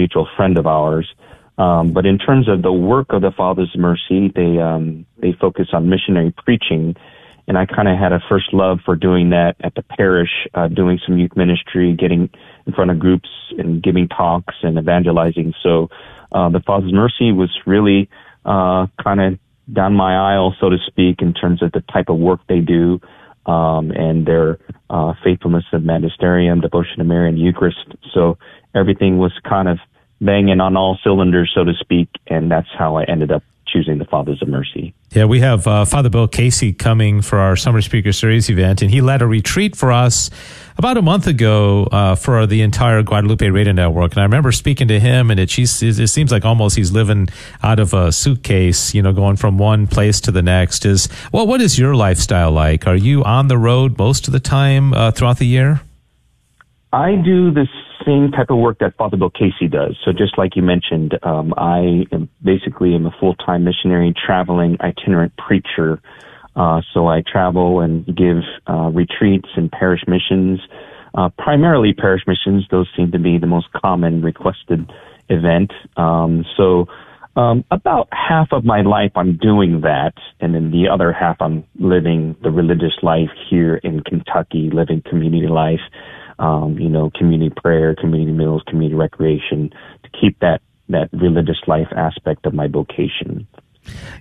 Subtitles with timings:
[0.00, 1.06] mutual friend of ours.
[1.58, 5.68] Um, but in terms of the work of the Fathers Mercy, they um, they focus
[5.74, 6.96] on missionary preaching,
[7.46, 10.68] and I kind of had a first love for doing that at the parish, uh,
[10.68, 12.30] doing some youth ministry, getting
[12.66, 13.28] in front of groups
[13.58, 15.52] and giving talks and evangelizing.
[15.62, 15.72] So
[16.32, 18.08] uh, the Fathers Mercy was really
[18.46, 19.38] uh, kind of
[19.70, 23.00] down my aisle, so to speak, in terms of the type of work they do
[23.46, 24.58] um, and their
[24.88, 27.86] uh, faithfulness of magisterium, devotion to Mary, and Eucharist.
[28.14, 28.38] So
[28.74, 29.78] everything was kind of
[30.20, 34.04] banging on all cylinders, so to speak, and that's how I ended up choosing the
[34.04, 34.94] Fathers of Mercy.
[35.12, 38.90] Yeah, we have uh, Father Bill Casey coming for our Summer Speaker Series event, and
[38.90, 40.30] he led a retreat for us
[40.76, 44.12] about a month ago uh, for the entire Guadalupe Radio Network.
[44.12, 47.28] And I remember speaking to him, and it, it seems like almost he's living
[47.62, 50.84] out of a suitcase, you know, going from one place to the next.
[50.84, 52.86] Is well, what is your lifestyle like?
[52.86, 55.80] Are you on the road most of the time uh, throughout the year?
[56.92, 57.66] I do the
[58.04, 59.96] same type of work that Father Bill Casey does.
[60.04, 65.32] So just like you mentioned, um, I am basically am a full-time missionary, traveling itinerant
[65.36, 66.00] preacher.
[66.56, 70.60] Uh, so I travel and give uh, retreats and parish missions,
[71.14, 72.66] uh, primarily parish missions.
[72.70, 74.90] Those seem to be the most common requested
[75.28, 75.72] event.
[75.96, 76.86] Um, so
[77.36, 81.64] um, about half of my life I'm doing that, and then the other half I'm
[81.78, 85.80] living the religious life here in Kentucky, living community life
[86.40, 89.70] um, you know, community prayer, community meals, community recreation
[90.02, 93.46] to keep that that religious life aspect of my vocation.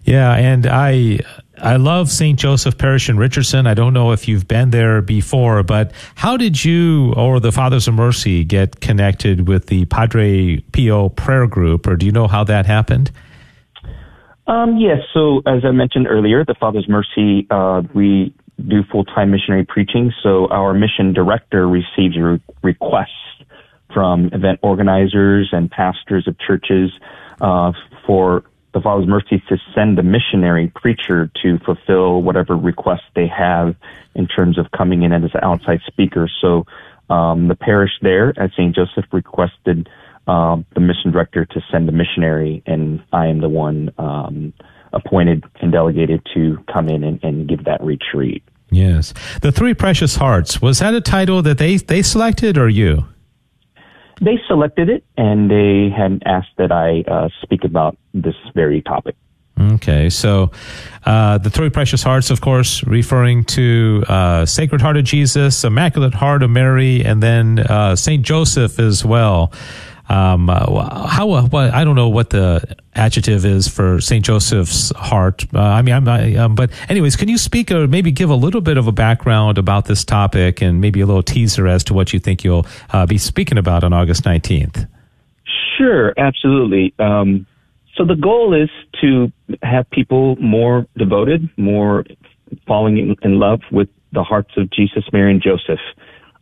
[0.04, 1.20] Yeah, and I
[1.58, 2.38] I love St.
[2.38, 3.68] Joseph Parish in Richardson.
[3.68, 7.88] I don't know if you've been there before, but how did you or the Fathers
[7.88, 12.44] of Mercy get connected with the Padre Pio prayer group, or do you know how
[12.44, 13.12] that happened?
[14.48, 15.00] Um, yes.
[15.14, 18.34] So as I mentioned earlier, the Fathers of Mercy, uh, we
[18.68, 20.12] do full-time missionary preaching.
[20.24, 23.44] So our mission director receives re- requests
[23.94, 26.92] from event organizers and pastors of churches
[27.42, 27.72] uh,
[28.06, 28.44] for
[28.74, 33.76] the Father's Mercy to send a missionary preacher to fulfill whatever requests they have
[34.14, 36.30] in terms of coming in as an outside speaker.
[36.42, 36.66] So
[37.10, 38.76] um, the parish there at St.
[38.76, 39.90] Joseph requested
[40.28, 44.54] uh, the mission director to send a missionary, and I am the one um,
[44.94, 48.44] appointed and delegated to come in and, and give that retreat.
[48.72, 49.14] Yes.
[49.42, 53.06] The Three Precious Hearts, was that a title that they, they selected or you?
[54.22, 59.16] They selected it and they had asked that I uh, speak about this very topic.
[59.60, 60.52] Okay, so
[61.06, 66.14] uh, the three precious hearts, of course, referring to uh, Sacred Heart of Jesus, Immaculate
[66.14, 69.52] Heart of Mary, and then uh, Saint Joseph as well.
[70.10, 74.92] Um, uh, how uh, what, I don't know what the adjective is for Saint Joseph's
[74.96, 75.46] heart.
[75.54, 78.36] Uh, I mean, I'm not, um, but anyways, can you speak or maybe give a
[78.36, 81.94] little bit of a background about this topic and maybe a little teaser as to
[81.94, 84.88] what you think you'll uh, be speaking about on August 19th?
[85.78, 86.94] Sure, absolutely.
[86.98, 87.46] Um,
[87.96, 88.70] so the goal is
[89.02, 89.32] to
[89.62, 92.06] have people more devoted, more
[92.66, 95.80] falling in love with the hearts of Jesus, Mary, and Joseph.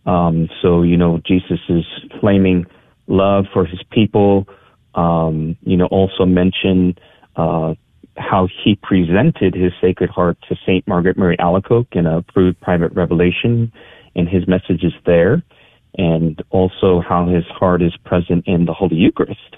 [0.05, 1.83] Um, so you know, Jesus is
[2.21, 2.65] flaming
[3.07, 4.47] love for his people.
[4.95, 6.97] Um, you know, also mention
[7.35, 7.75] uh,
[8.17, 12.23] how he presented his Sacred Heart to Saint Margaret Mary Alacoque in a
[12.61, 13.71] private revelation,
[14.15, 15.43] and his message is there,
[15.97, 19.57] and also how his heart is present in the Holy Eucharist,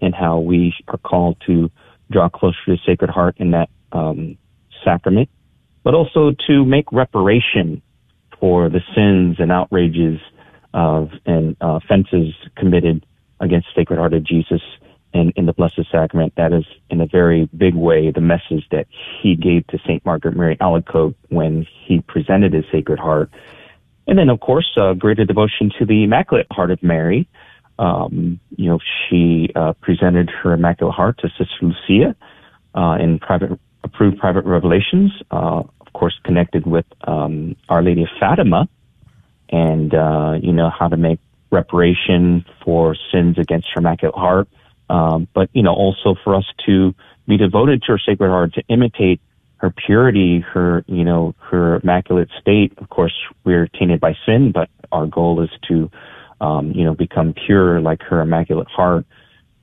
[0.00, 1.70] and how we are called to
[2.10, 4.38] draw closer to the Sacred Heart in that um,
[4.84, 5.28] sacrament,
[5.82, 7.82] but also to make reparation
[8.38, 10.20] for the sins and outrages
[10.76, 13.04] of and uh, offenses committed
[13.40, 14.60] against Sacred Heart of Jesus
[15.14, 16.34] and in the Blessed Sacrament.
[16.36, 18.86] That is, in a very big way, the message that
[19.20, 23.30] he gave to Saint Margaret Mary Alacoque when he presented his Sacred Heart.
[24.06, 27.26] And then, of course, uh, greater devotion to the Immaculate Heart of Mary.
[27.78, 28.78] Um, you know,
[29.08, 32.14] she uh, presented her Immaculate Heart to Sister Lucia
[32.74, 35.10] uh, in private approved private revelations.
[35.30, 38.68] Uh, of course, connected with um, Our Lady of Fatima,
[39.50, 41.20] and uh, you know how to make
[41.50, 44.48] reparation for sins against her immaculate heart,
[44.90, 46.94] um, but you know also for us to
[47.26, 49.20] be devoted to her sacred heart, to imitate
[49.58, 52.72] her purity, her you know her immaculate state.
[52.78, 53.14] Of course,
[53.44, 55.90] we're tainted by sin, but our goal is to
[56.40, 59.06] um, you know become pure like her immaculate heart.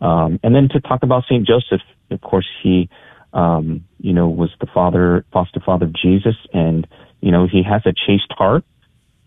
[0.01, 1.81] Um, and then to talk about Saint Joseph,
[2.11, 2.89] of course, he
[3.33, 6.87] um, you know was the father, foster father of Jesus, and
[7.21, 8.63] you know he has a chaste heart.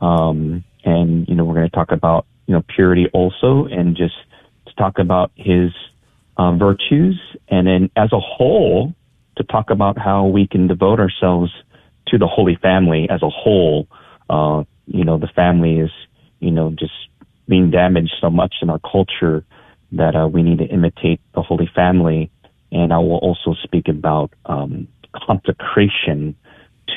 [0.01, 4.15] Um, and, you know, we're going to talk about, you know, purity also and just
[4.67, 5.73] to talk about his
[6.37, 7.19] um, virtues.
[7.49, 8.95] And then as a whole,
[9.37, 11.53] to talk about how we can devote ourselves
[12.09, 13.89] to the Holy Family as a whole.
[14.31, 15.91] Uh, you know, the family is,
[16.41, 16.93] you know, just
[17.49, 19.45] being damaged so much in our culture.
[19.93, 22.31] that uh, we need to imitate the Holy Family,
[22.73, 26.37] and I will also speak about um, consecration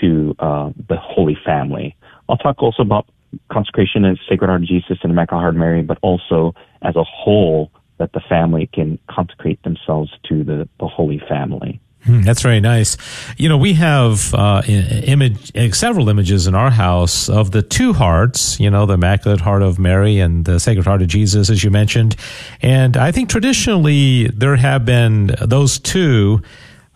[0.02, 1.95] to uh, the Holy Family.
[2.30, 3.08] I'll talk also about
[3.52, 7.04] consecration and Sacred Heart of Jesus and Immaculate Heart of Mary, but also as a
[7.04, 11.81] whole that the family can consecrate themselves to the, the Holy Family.
[12.06, 12.96] Hmm, that's very nice.
[13.38, 17.92] You know, we have uh, image uh, several images in our house of the two
[17.92, 18.58] hearts.
[18.58, 21.72] You know, the Immaculate Heart of Mary and the Sacred Heart of Jesus, as you
[21.72, 22.16] mentioned.
[22.62, 26.42] And I think traditionally there have been those two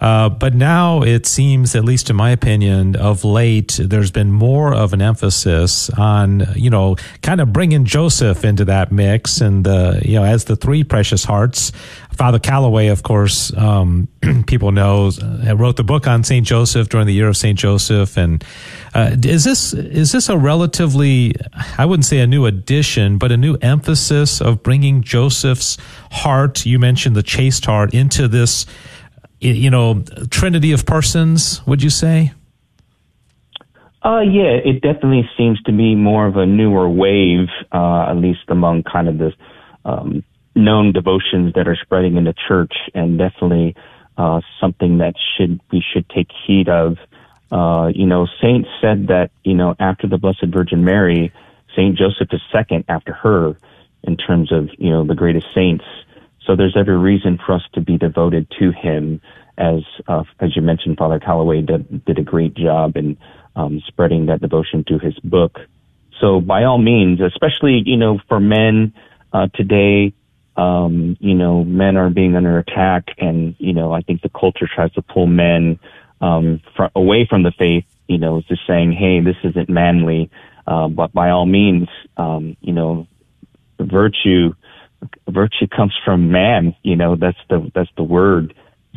[0.03, 4.73] uh, but now it seems, at least in my opinion, of late, there's been more
[4.73, 10.01] of an emphasis on, you know, kind of bringing Joseph into that mix and the,
[10.03, 11.71] you know, as the three precious hearts.
[12.11, 14.09] Father Calloway, of course, um,
[14.45, 15.09] people know,
[15.47, 16.45] uh, wrote the book on St.
[16.45, 17.57] Joseph during the year of St.
[17.57, 18.17] Joseph.
[18.17, 18.43] And
[18.93, 21.33] uh, is this, is this a relatively,
[21.77, 25.77] I wouldn't say a new addition, but a new emphasis of bringing Joseph's
[26.11, 28.65] heart, you mentioned the chaste heart, into this
[29.51, 32.33] you know, trinity of persons, would you say?
[34.03, 38.41] Uh, yeah, it definitely seems to be more of a newer wave, uh, at least
[38.49, 39.31] among kind of the
[39.85, 40.23] um,
[40.55, 43.75] known devotions that are spreading in the church, and definitely
[44.17, 46.97] uh, something that should we should take heed of.
[47.49, 51.31] Uh, you know, Saint said that you know after the Blessed Virgin Mary,
[51.75, 53.55] Saint Joseph is second after her
[54.03, 55.85] in terms of you know the greatest saints.
[56.45, 59.21] So there's every reason for us to be devoted to him.
[59.57, 63.17] As uh, as you mentioned, Father Calloway did, did a great job in
[63.55, 65.59] um, spreading that devotion to his book.
[66.19, 68.93] So by all means, especially you know for men
[69.31, 70.13] uh, today,
[70.57, 74.67] um, you know men are being under attack, and you know I think the culture
[74.73, 75.79] tries to pull men
[76.19, 77.85] um, fr- away from the faith.
[78.07, 80.29] You know, just saying, hey, this isn't manly.
[80.65, 81.87] Uh, but by all means,
[82.17, 83.07] um, you know,
[83.79, 84.53] virtue
[85.29, 86.75] virtue comes from man.
[86.83, 88.53] You know, that's the that's the word.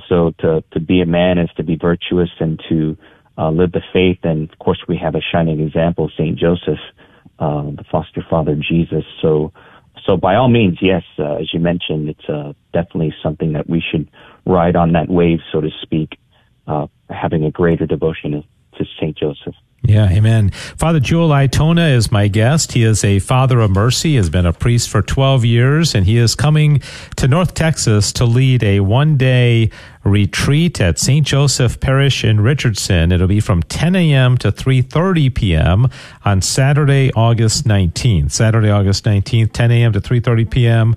[0.08, 2.96] So to to be a man is to be virtuous and to
[3.38, 4.18] uh, live the faith.
[4.22, 6.78] And of course, we have a shining example, Saint Joseph,
[7.38, 9.04] uh, the foster father Jesus.
[9.22, 9.52] So
[10.04, 13.82] so by all means, yes, uh, as you mentioned, it's uh, definitely something that we
[13.90, 14.08] should
[14.44, 16.18] ride on that wave, so to speak,
[16.66, 18.44] uh, having a greater devotion
[18.76, 19.54] to Saint Joseph.
[19.82, 20.50] Yeah, amen.
[20.50, 22.72] Father Jewel Aytona is my guest.
[22.72, 26.16] He is a father of mercy, has been a priest for 12 years, and he
[26.16, 26.82] is coming
[27.16, 29.70] to North Texas to lead a one day
[30.02, 31.24] retreat at St.
[31.24, 33.12] Joseph Parish in Richardson.
[33.12, 34.38] It'll be from 10 a.m.
[34.38, 35.88] to 3.30 p.m.
[36.24, 38.32] on Saturday, August 19th.
[38.32, 39.92] Saturday, August 19th, 10 a.m.
[39.92, 40.96] to 3.30 p.m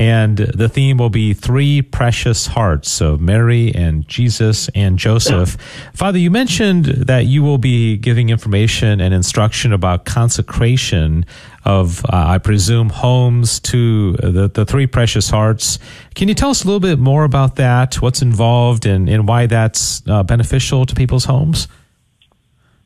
[0.00, 5.58] and the theme will be three precious hearts of Mary and Jesus and Joseph.
[5.92, 11.26] Father, you mentioned that you will be giving information and instruction about consecration
[11.66, 15.78] of, uh, I presume, homes to the, the three precious hearts.
[16.14, 18.00] Can you tell us a little bit more about that?
[18.00, 21.68] What's involved and, and why that's uh, beneficial to people's homes?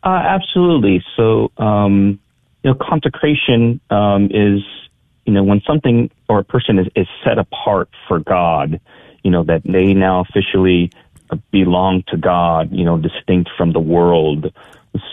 [0.02, 1.04] Uh, absolutely.
[1.16, 2.18] So, um,
[2.64, 4.64] you know, consecration um, is
[5.26, 8.80] you know, when something or a person is, is set apart for God,
[9.22, 10.90] you know, that they now officially
[11.50, 14.52] belong to God, you know, distinct from the world.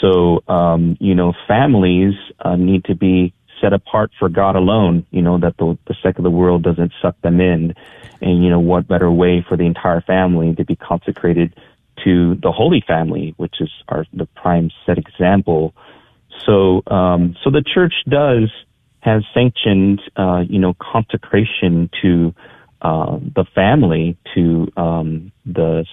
[0.01, 5.21] So, um, you know, families uh, need to be set apart for God alone, you
[5.21, 7.73] know, that the, the secular world doesn't suck them in.
[8.21, 11.53] And, you know, what better way for the entire family to be consecrated
[12.03, 15.74] to the Holy Family, which is our, the prime set example.
[16.45, 18.51] So, um, so the church does,
[19.01, 22.34] has sanctioned, uh, you know, consecration to
[22.81, 25.86] uh, the family, to um, the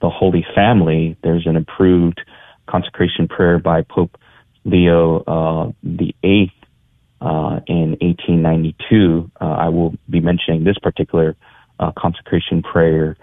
[0.00, 1.16] the Holy Family.
[1.22, 2.20] There's an approved
[2.66, 4.16] consecration prayer by Pope
[4.64, 6.52] Leo uh, the Eighth
[7.20, 9.30] uh, in 1892.
[9.40, 11.36] Uh, I will be mentioning this particular
[11.78, 13.16] uh, consecration prayer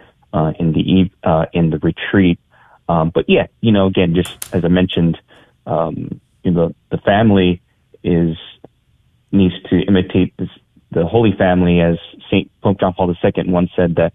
[0.60, 1.10] in the
[1.54, 2.40] in the retreat.
[2.88, 5.20] Um, but yeah, you know, again, just as I mentioned,
[5.68, 7.62] um, you know, the family
[8.04, 8.36] is
[9.32, 10.50] needs to imitate this,
[10.92, 11.98] the Holy Family, as
[12.32, 14.14] Saint Pope John Paul II once said that,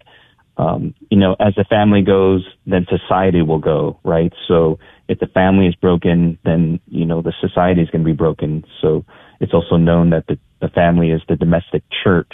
[0.57, 4.33] um, you know, as the family goes, then society will go, right?
[4.47, 8.15] So if the family is broken, then you know the society is going to be
[8.15, 8.63] broken.
[8.81, 9.05] So
[9.39, 12.31] it's also known that the, the family is the domestic church.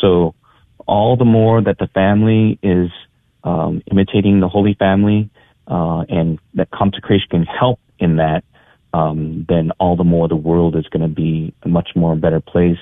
[0.00, 0.34] So
[0.86, 2.90] all the more that the family is
[3.44, 5.30] um, imitating the Holy Family,
[5.66, 8.44] uh, and that consecration can help in that,
[8.92, 12.40] um, then all the more the world is going to be a much more better
[12.40, 12.78] place,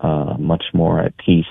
[0.00, 1.44] uh, much more at peace,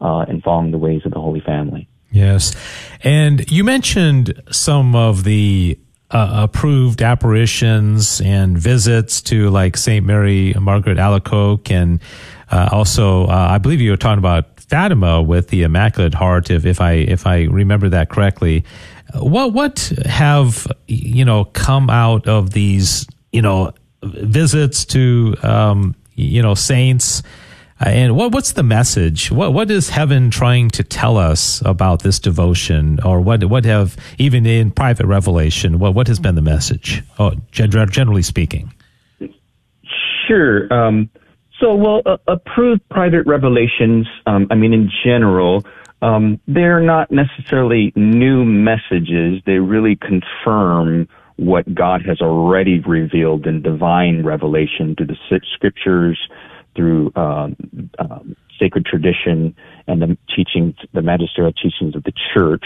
[0.00, 1.88] uh, and following the ways of the Holy Family.
[2.10, 2.54] Yes.
[3.02, 5.78] And you mentioned some of the
[6.10, 10.06] uh, approved apparitions and visits to like St.
[10.06, 12.00] Mary Margaret Alacoque and
[12.50, 16.64] uh, also, uh, I believe you were talking about Fatima with the Immaculate Heart, if,
[16.64, 18.64] if I if I remember that correctly.
[19.14, 26.42] What what have you know come out of these you know visits to um, you
[26.42, 27.22] know saints?
[27.78, 29.30] Uh, and what what's the message?
[29.30, 33.96] What what is heaven trying to tell us about this devotion, or what what have
[34.18, 35.78] even in private revelation?
[35.78, 37.02] What what has been the message?
[37.18, 38.72] Oh, generally speaking.
[40.26, 40.72] Sure.
[40.72, 41.10] Um,
[41.60, 44.06] so, well, uh, approved private revelations.
[44.26, 45.64] Um, I mean, in general,
[46.02, 49.42] um, they're not necessarily new messages.
[49.46, 56.18] They really confirm what God has already revealed in divine revelation through the scriptures
[56.76, 57.56] through um,
[57.98, 59.56] um, sacred tradition
[59.88, 62.64] and the teachings, the magisterial teachings of the church.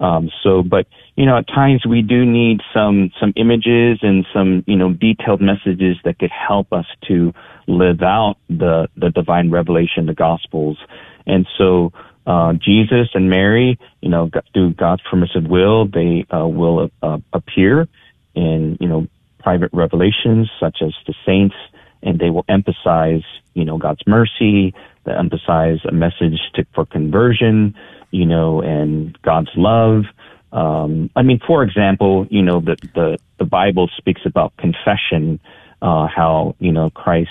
[0.00, 4.64] Um, so, but you know, at times we do need some some images and some
[4.66, 7.32] you know detailed messages that could help us to
[7.68, 10.78] live out the the divine revelation, the Gospels,
[11.26, 11.92] and so.
[12.24, 17.88] Uh, Jesus and Mary, you know, through God's permissive will, they uh, will uh, appear
[18.34, 19.06] in, you know,
[19.38, 21.56] private revelations such as the saints,
[22.02, 23.22] and they will emphasize
[23.54, 24.74] you know, God's mercy,
[25.04, 27.74] they emphasize a message to, for conversion,
[28.10, 30.04] you know, and God's love.
[30.52, 35.40] Um, I mean, for example, you know, the, the, the Bible speaks about confession,
[35.80, 37.30] uh, how, you know, Christ,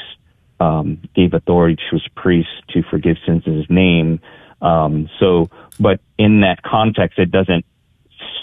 [0.60, 4.20] um, gave authority to his priests to forgive sins in his name.
[4.62, 7.66] Um, so, but in that context, it doesn't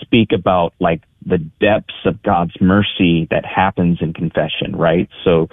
[0.00, 5.08] speak about like the depths of God's mercy that happens in confession, right?
[5.24, 5.48] So,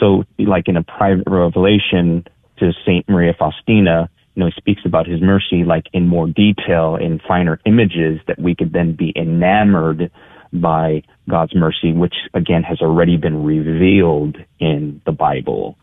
[0.00, 2.26] so, like in a private revelation
[2.58, 6.96] to Saint Maria Faustina, you know, he speaks about his mercy like in more detail,
[6.96, 10.10] in finer images that we could then be enamored
[10.52, 15.76] by God's mercy, which again has already been revealed in the Bible.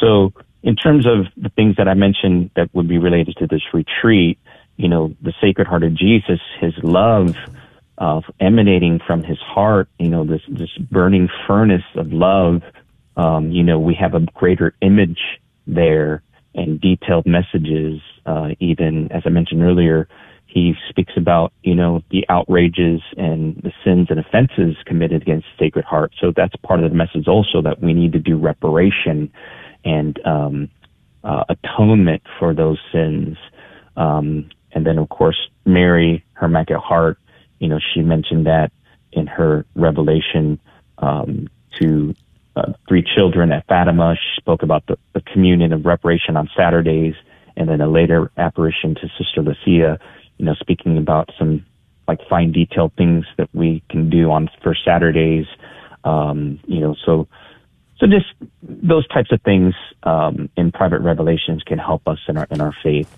[0.00, 3.62] So, in terms of the things that I mentioned that would be related to this
[3.72, 4.38] retreat,
[4.76, 7.34] you know, the Sacred Heart of Jesus, his love
[7.98, 12.62] of emanating from his heart, you know, this, this burning furnace of love
[13.16, 15.18] um, you know, we have a greater image
[15.66, 16.22] there
[16.54, 18.00] and detailed messages.
[18.24, 20.08] Uh, even as I mentioned earlier,
[20.46, 25.66] he speaks about, you know, the outrages and the sins and offenses committed against the
[25.66, 26.12] Sacred Heart.
[26.20, 29.30] So that's part of the message also that we need to do reparation
[29.84, 30.70] and um,
[31.24, 33.36] uh, atonement for those sins.
[33.96, 37.18] Um, and then, of course, Mary, her Immaculate Heart,
[37.60, 38.70] you know, she mentioned that
[39.10, 40.60] in her revelation
[40.98, 41.48] um,
[41.80, 42.14] to
[42.56, 44.16] uh, three children at Fatima.
[44.16, 47.14] She spoke about the, the communion of reparation on Saturdays,
[47.56, 49.98] and then a later apparition to Sister Lucia,
[50.36, 51.64] you know, speaking about some
[52.06, 55.46] like fine detailed things that we can do on first Saturdays.
[56.04, 57.26] Um, you know, so
[57.98, 58.26] so just
[58.62, 62.74] those types of things um, in private revelations can help us in our in our
[62.82, 63.10] faith.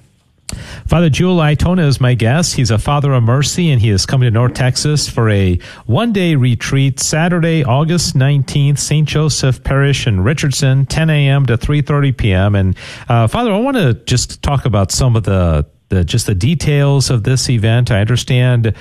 [0.87, 2.55] Father Jewel Aytona is my guest.
[2.55, 6.35] He's a Father of Mercy, and he is coming to North Texas for a one-day
[6.35, 9.07] retreat Saturday, August 19th, St.
[9.07, 11.47] Joseph Parish in Richardson, 10 a.m.
[11.47, 12.55] to 3.30 p.m.
[12.55, 12.77] And
[13.09, 17.11] uh, Father, I want to just talk about some of the, the just the details
[17.11, 17.91] of this event.
[17.91, 18.75] I understand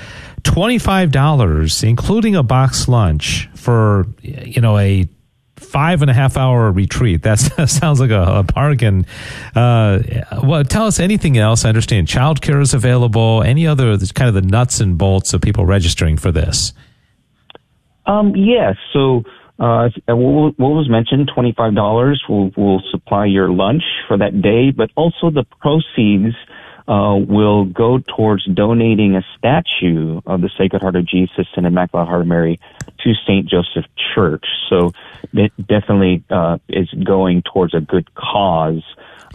[0.43, 5.07] $25, including a box lunch for, you know, a
[5.60, 7.22] five and a half hour retreat.
[7.28, 9.06] That sounds like a, a bargain.
[9.56, 10.00] Uh,
[10.44, 11.66] well, tell us anything else.
[11.66, 13.44] I understand childcare is available.
[13.44, 16.74] Any other kind of the nuts and bolts of people registering for this?
[18.06, 18.48] Um, yes.
[18.48, 19.24] Yeah, so,
[19.60, 25.30] uh, what was mentioned, $25 will, will supply your lunch for that day, but also
[25.32, 26.36] the proceeds
[26.88, 32.08] uh, will go towards donating a statue of the Sacred Heart of Jesus and Immaculate
[32.08, 32.60] Heart of Mary
[33.00, 33.48] to St.
[33.48, 34.46] Joseph Church.
[34.70, 34.94] So
[35.34, 38.84] it definitely uh, is going towards a good cause,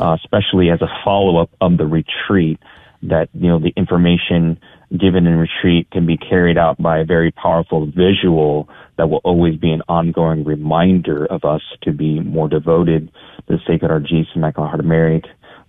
[0.01, 2.59] uh, especially as a follow-up of the retreat.
[3.05, 4.61] That you know the information
[4.97, 9.57] given in retreat can be carried out by a very powerful visual that will always
[9.57, 13.11] be an ongoing reminder of us to be more devoted
[13.49, 15.23] to the Sacred Heart of Jesus and Immaculate Heart of Mary,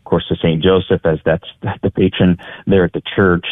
[0.03, 0.61] of course, to St.
[0.61, 1.47] Joseph, as that's
[1.81, 3.45] the patron there at the church.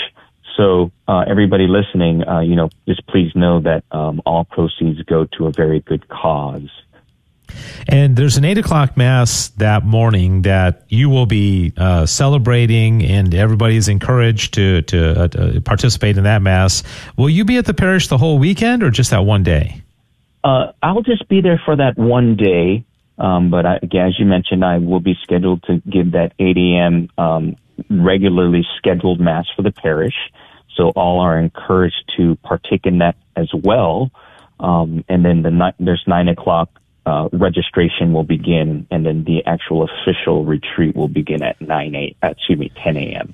[0.58, 5.26] So, uh, everybody listening, uh, you know, just please know that um, all proceeds go
[5.38, 6.70] to a very good cause.
[7.88, 13.34] And there's an eight o'clock mass that morning that you will be uh, celebrating, and
[13.34, 16.84] everybody is encouraged to to uh, participate in that mass.
[17.18, 19.84] Will you be at the parish the whole weekend, or just that one day?
[20.44, 22.86] Uh, I'll just be there for that one day.
[23.22, 26.58] Um, but I, again, as you mentioned, I will be scheduled to give that 8
[26.58, 27.08] a.m.
[27.18, 27.56] Um,
[27.90, 30.16] regularly scheduled mass for the parish.
[30.76, 34.10] So all are encouraged to partake in that as well.
[34.60, 36.70] Um, and then the ni- there's nine o'clock
[37.06, 42.18] uh, registration will begin, and then the actual official retreat will begin at nine eight.
[42.24, 43.34] Uh, excuse me, ten a.m.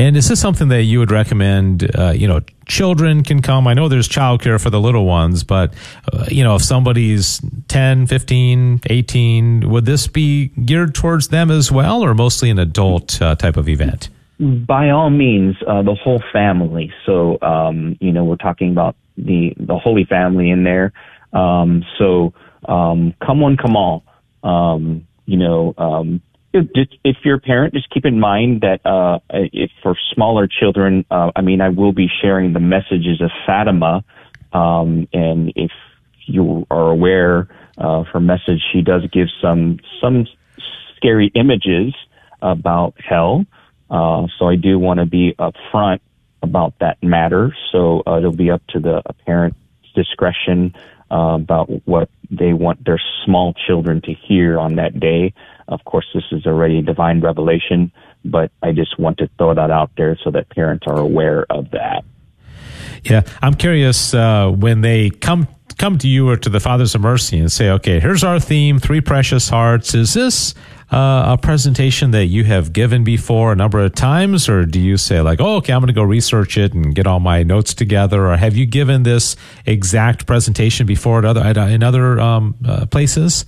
[0.00, 1.94] And is this something that you would recommend?
[1.94, 3.66] Uh, you know, children can come.
[3.66, 5.74] I know there's childcare for the little ones, but
[6.10, 7.38] uh, you know, if somebody's
[7.68, 13.20] 10, 15, 18, would this be geared towards them as well, or mostly an adult
[13.20, 14.08] uh, type of event?
[14.38, 16.90] By all means, uh, the whole family.
[17.04, 20.94] So, um, you know, we're talking about the the Holy Family in there.
[21.34, 22.32] Um, so,
[22.64, 24.02] um, come one, come all.
[24.42, 29.70] Um, you know, um, if, you're a parent, just keep in mind that uh, if
[29.82, 34.04] for smaller children, uh, I mean, I will be sharing the messages of Fatima,
[34.52, 35.70] um, and if
[36.26, 40.26] you are aware, uh, her message, she does give some some
[40.96, 41.94] scary images
[42.42, 43.44] about hell.
[43.90, 46.00] Uh, so I do want to be upfront
[46.42, 47.54] about that matter.
[47.72, 49.58] So uh, it'll be up to the parent's
[49.94, 50.74] discretion
[51.10, 55.32] uh, about what they want their small children to hear on that day.
[55.68, 57.92] Of course, this is already divine revelation,
[58.24, 61.70] but I just want to throw that out there so that parents are aware of
[61.70, 62.04] that.
[63.04, 65.48] Yeah, I'm curious uh, when they come
[65.78, 68.78] come to you or to the Fathers of Mercy and say, "Okay, here's our theme:
[68.78, 70.54] three precious hearts." Is this
[70.90, 74.96] uh, a presentation that you have given before a number of times, or do you
[74.96, 77.74] say like, "Oh, okay, I'm going to go research it and get all my notes
[77.74, 82.86] together," or have you given this exact presentation before at other in other um, uh,
[82.86, 83.44] places?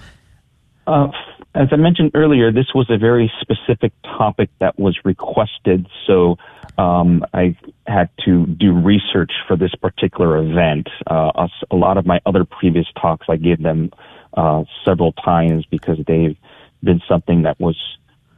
[0.86, 1.08] Uh,
[1.54, 6.36] as I mentioned earlier, this was a very specific topic that was requested, so
[6.78, 7.56] um, I
[7.86, 10.88] had to do research for this particular event.
[11.06, 13.90] Uh, a, lot of my other previous talks, I gave them
[14.34, 16.36] uh, several times because they've
[16.82, 17.76] been something that was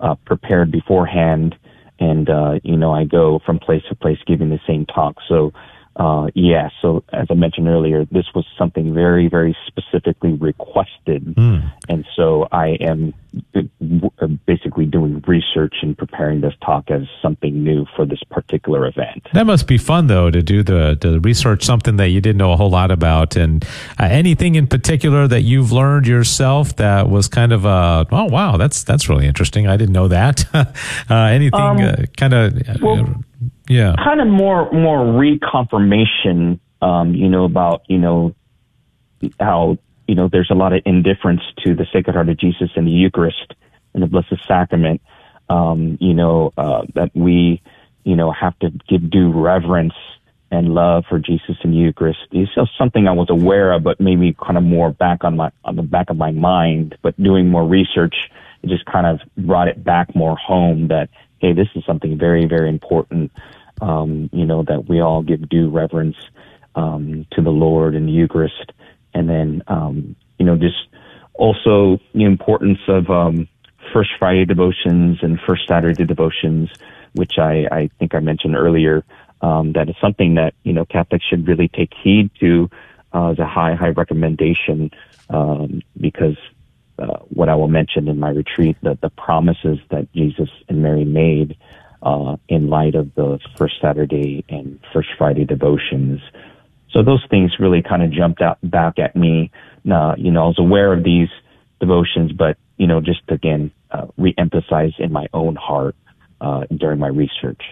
[0.01, 1.55] uh, prepared beforehand,
[1.99, 5.17] and uh, you know I go from place to place giving the same talk.
[5.29, 5.53] So
[5.97, 11.25] uh, yeah, so as I mentioned earlier, this was something very, very specifically requested.
[11.25, 11.73] Mm.
[11.89, 13.15] And so I am
[14.47, 19.29] basically doing research and preparing this talk as something new for this particular event.
[19.35, 22.53] That must be fun, though, to do the to research something that you didn't know
[22.53, 23.37] a whole lot about.
[23.37, 23.65] And
[23.99, 28.57] uh, anything in particular that you've learned yourself that was kind of a, oh, wow,
[28.57, 29.69] that's, that's really interesting.
[29.69, 30.45] I didn't know that.
[30.55, 30.75] uh,
[31.11, 32.83] anything um, uh, kind of.
[32.83, 33.23] Well,
[33.69, 33.95] yeah.
[33.97, 38.35] Kind of more more reconfirmation um you know about you know
[39.41, 42.87] how you know there's a lot of indifference to the sacred heart of jesus and
[42.87, 43.55] the eucharist
[43.95, 45.01] and the blessed sacrament.
[45.49, 47.63] Um you know uh that we
[48.05, 49.95] you know have to give due reverence
[50.51, 52.21] and love for jesus and eucharist.
[52.33, 55.51] It's just something i was aware of but maybe kind of more back on my
[55.65, 56.99] on the back of my mind.
[57.03, 58.15] But doing more research
[58.63, 61.11] it just kind of brought it back more home that
[61.45, 63.31] hey, this is something very, very important.
[63.83, 66.17] Um, you know, that we all give due reverence
[66.75, 68.73] um, to the Lord and the Eucharist,
[69.13, 70.89] and then um, you know, just
[71.35, 73.47] also the importance of um,
[73.93, 76.71] First Friday devotions and First Saturday devotions,
[77.13, 79.05] which I, I think I mentioned earlier.
[79.43, 82.71] Um, that is something that you know Catholics should really take heed to
[83.13, 84.91] uh, as a high, high recommendation
[85.29, 86.39] um, because
[86.99, 91.05] uh, what I will mention in my retreat, the, the promises that Jesus and Mary
[91.05, 91.57] made
[92.03, 96.21] uh, in light of the First Saturday and First Friday devotions.
[96.91, 99.51] So those things really kind of jumped out back at me.
[99.83, 101.29] You know, I was aware of these
[101.81, 105.97] devotions, but you know, just again, uh, re-emphasize in my own heart
[106.45, 107.63] uh, during my research.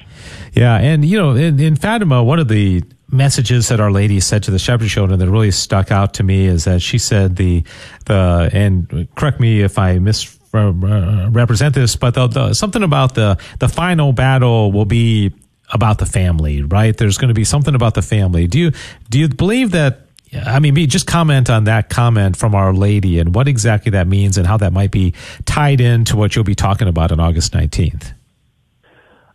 [0.53, 4.43] Yeah, and you know, in, in Fatima, one of the messages that Our Lady said
[4.45, 7.63] to the shepherd children that really stuck out to me is that she said the
[8.07, 13.15] the and correct me if I miss uh, represent this, but the, the, something about
[13.15, 15.33] the the final battle will be
[15.73, 16.97] about the family, right?
[16.97, 18.47] There's going to be something about the family.
[18.47, 18.73] Do you
[19.11, 20.01] do you believe that?
[20.35, 24.39] I mean, just comment on that comment from Our Lady and what exactly that means
[24.39, 25.13] and how that might be
[25.45, 28.15] tied into what you'll be talking about on August 19th.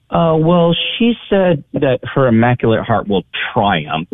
[0.09, 4.09] Uh, well, she said that her Immaculate Heart will triumph.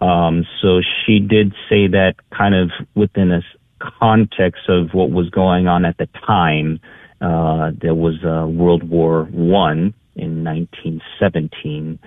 [0.00, 3.42] Um, so she did say that kind of within a
[3.80, 6.80] context of what was going on at the time.
[7.20, 11.98] Uh, there was uh, World War One in 1917.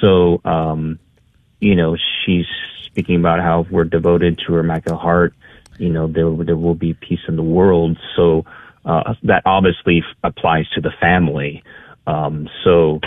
[0.00, 0.98] So, um,
[1.60, 2.46] you know, she's
[2.84, 5.34] speaking about how we're devoted to her Immaculate Heart.
[5.78, 7.98] You know, there there will be peace in the world.
[8.14, 8.44] So
[8.84, 11.62] uh, that obviously applies to the family.
[12.06, 13.00] Um, so,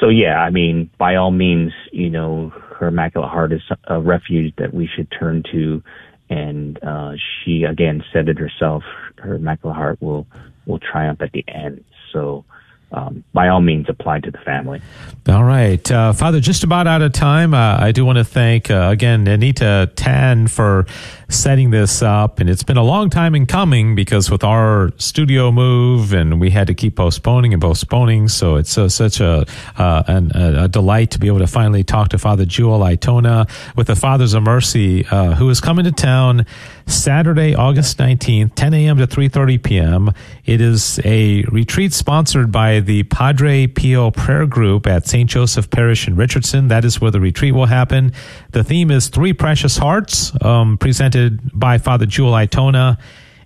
[0.00, 4.54] so yeah, I mean, by all means, you know, her Immaculate Heart is a refuge
[4.56, 5.82] that we should turn to.
[6.30, 8.82] And, uh, she again said it herself,
[9.18, 10.26] her Immaculate Heart will,
[10.66, 11.84] will triumph at the end.
[12.12, 12.44] So,
[12.92, 14.80] um, by all means apply to the family.
[15.28, 15.90] All right.
[15.90, 17.52] Uh, Father, just about out of time.
[17.52, 20.86] Uh, I do want to thank, uh, again, Anita Tan for
[21.28, 22.40] setting this up.
[22.40, 26.48] And it's been a long time in coming because with our studio move and we
[26.48, 28.28] had to keep postponing and postponing.
[28.28, 29.44] So it's such a,
[29.76, 33.88] uh, an, a, delight to be able to finally talk to Father Jewel Aytona with
[33.88, 36.46] the Fathers of Mercy, uh, who is coming to town
[36.90, 38.96] Saturday, August 19th, 10 a.m.
[38.98, 40.12] to 3.30 p.m.
[40.44, 45.28] It is a retreat sponsored by the Padre Pio Prayer Group at St.
[45.28, 46.68] Joseph Parish in Richardson.
[46.68, 48.12] That is where the retreat will happen.
[48.52, 52.98] The theme is Three Precious Hearts, um, presented by Father Jewel Aytona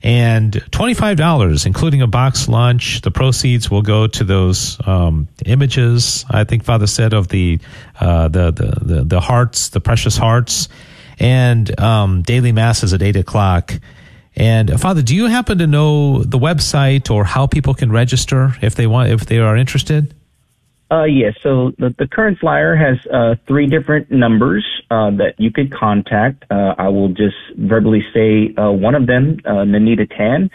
[0.02, 3.00] and $25, including a box lunch.
[3.02, 7.60] The proceeds will go to those um, images, I think Father said, of the,
[8.00, 10.68] uh, the, the, the, the, hearts, the precious hearts
[11.22, 13.72] and um, daily mass is at eight o'clock.
[14.34, 18.54] And uh, Father, do you happen to know the website or how people can register
[18.60, 20.14] if they want, if they are interested?
[20.90, 21.34] Uh, yes.
[21.36, 25.72] Yeah, so the, the, current flyer has uh, three different numbers uh, that you could
[25.72, 26.44] contact.
[26.50, 30.50] Uh, I will just verbally say uh, one of them, Nanita Tan,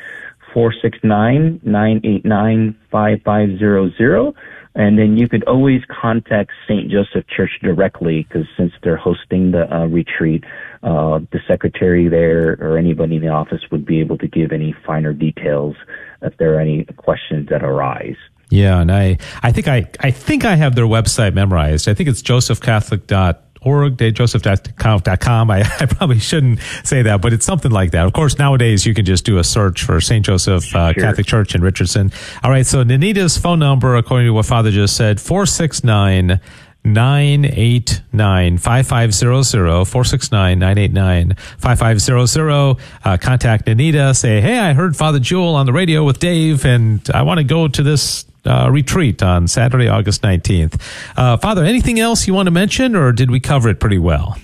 [0.53, 4.33] 469 989 5500.
[4.77, 6.91] And then you could always contact St.
[6.91, 10.43] Joseph Church directly because since they're hosting the uh, retreat,
[10.83, 14.75] uh, the secretary there or anybody in the office would be able to give any
[14.85, 15.75] finer details
[16.21, 18.17] if there are any questions that arise.
[18.49, 21.89] Yeah, and I, I think I, I think I have their website memorized.
[21.89, 25.51] I think it's josephcatholic.org org, datejoseph.com.
[25.51, 28.05] I, I probably shouldn't say that, but it's something like that.
[28.05, 30.25] Of course, nowadays you can just do a search for St.
[30.25, 31.03] Joseph uh, sure.
[31.03, 32.11] Catholic Church in Richardson.
[32.43, 32.65] All right.
[32.65, 36.39] So Nanita's phone number, according to what Father just said, 469
[36.83, 42.77] 989 5500 469 989 5500.
[43.03, 44.15] Uh, contact Nanita.
[44.15, 47.43] Say, hey, I heard Father Jewel on the radio with Dave, and I want to
[47.43, 50.81] go to this uh, retreat on Saturday, August 19th.
[51.15, 54.37] Uh, Father, anything else you want to mention, or did we cover it pretty well?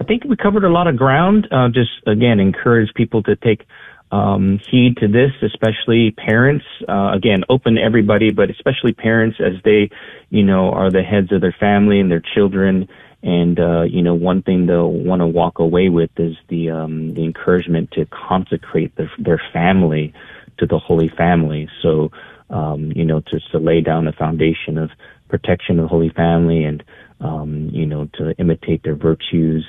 [0.00, 1.46] I think we covered a lot of ground.
[1.52, 3.64] Uh, just again, encourage people to take
[4.10, 6.64] um, heed to this, especially parents.
[6.88, 9.90] Uh, again, open to everybody, but especially parents as they,
[10.28, 12.88] you know, are the heads of their family and their children.
[13.22, 17.14] And uh, you know, one thing they'll want to walk away with is the um,
[17.14, 20.12] the encouragement to consecrate their, their family
[20.58, 21.68] to the Holy Family.
[21.80, 22.10] So
[22.52, 24.90] um, you know, to, to lay down the foundation of
[25.28, 26.84] protection of the Holy Family and,
[27.20, 29.66] um, you know, to imitate their virtues.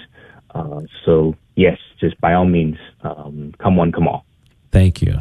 [0.54, 4.26] Uh, so, yes, just by all means, um, come one, come all.
[4.72, 5.20] Thank you.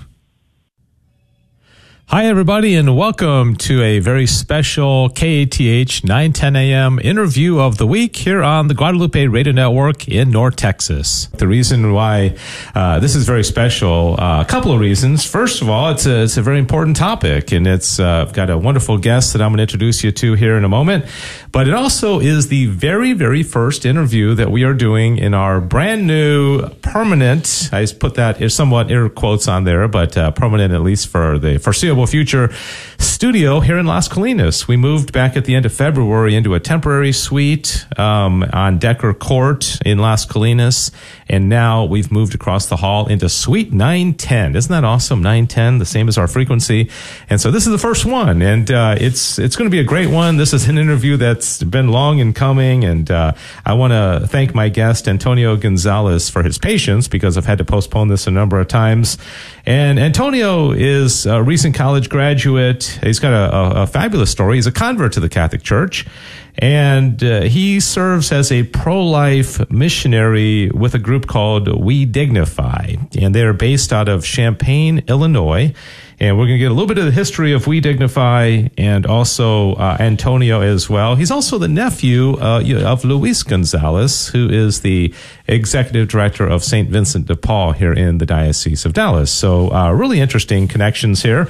[2.14, 8.16] Hi, everybody, and welcome to a very special KATH 910 AM interview of the week
[8.16, 11.28] here on the Guadalupe Radio Network in North Texas.
[11.28, 12.36] The reason why
[12.74, 15.24] uh, this is very special, uh, a couple of reasons.
[15.24, 18.50] First of all, it's a, it's a very important topic, and it's uh, I've got
[18.50, 21.06] a wonderful guest that I'm going to introduce you to here in a moment.
[21.50, 25.62] But it also is the very, very first interview that we are doing in our
[25.62, 30.82] brand new permanent, I put that somewhat air quotes on there, but uh, permanent at
[30.82, 32.50] least for the foreseeable future
[32.98, 34.66] studio here in Las Colinas.
[34.66, 39.14] We moved back at the end of February into a temporary suite um, on Decker
[39.14, 40.90] Court in Las Colinas.
[41.28, 44.56] And now we've moved across the hall into suite 910.
[44.56, 45.22] Isn't that awesome?
[45.22, 46.90] 910, the same as our frequency.
[47.30, 48.42] And so this is the first one.
[48.42, 50.36] And uh, it's, it's going to be a great one.
[50.36, 52.84] This is an interview that's been long in coming.
[52.84, 53.34] And uh,
[53.64, 57.64] I want to thank my guest, Antonio Gonzalez, for his patience because I've had to
[57.64, 59.16] postpone this a number of times.
[59.64, 62.98] And Antonio is a recent college graduate.
[63.02, 64.56] He's got a, a, a fabulous story.
[64.56, 66.06] He's a convert to the Catholic Church
[66.58, 73.34] and uh, he serves as a pro-life missionary with a group called We Dignify, and
[73.34, 75.72] they're based out of Champaign, Illinois.
[76.22, 79.06] And we're going to get a little bit of the history of We Dignify and
[79.06, 81.16] also uh, Antonio as well.
[81.16, 85.12] He's also the nephew uh, of Luis Gonzalez, who is the
[85.48, 86.88] executive director of St.
[86.88, 89.32] Vincent de Paul here in the Diocese of Dallas.
[89.32, 91.48] So, uh, really interesting connections here.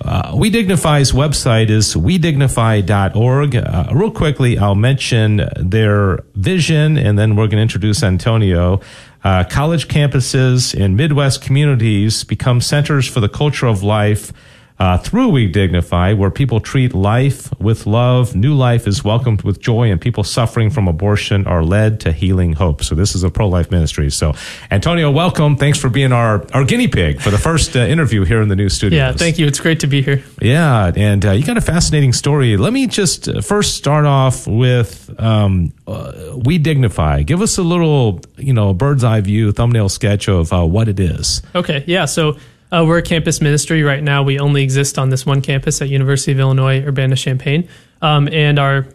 [0.00, 3.56] Uh, we Dignify's website is wedignify.org.
[3.56, 8.80] Uh, real quickly, I'll mention their vision and then we're going to introduce Antonio.
[9.24, 14.32] Uh, college campuses in Midwest communities become centers for the culture of life
[14.78, 18.34] uh, through We Dignify, where people treat life with love.
[18.34, 22.54] New life is welcomed with joy, and people suffering from abortion are led to healing
[22.54, 22.82] hope.
[22.82, 24.10] So this is a pro-life ministry.
[24.10, 24.34] So,
[24.70, 25.56] Antonio, welcome.
[25.56, 28.56] Thanks for being our, our guinea pig for the first uh, interview here in the
[28.56, 28.98] new studio.
[28.98, 29.46] Yeah, thank you.
[29.46, 30.24] It's great to be here.
[30.42, 32.56] Yeah, and uh, you got a fascinating story.
[32.56, 37.22] Let me just uh, first start off with um, uh, We Dignify.
[37.22, 40.98] Give us a little, you know, bird's eye view, thumbnail sketch of uh, what it
[40.98, 41.42] is.
[41.54, 42.06] Okay, yeah.
[42.06, 42.36] So
[42.74, 44.24] Uh, we're a campus ministry right now.
[44.24, 47.68] We only exist on this one campus at University of Illinois Urbana-Champaign,
[48.02, 48.86] um, and our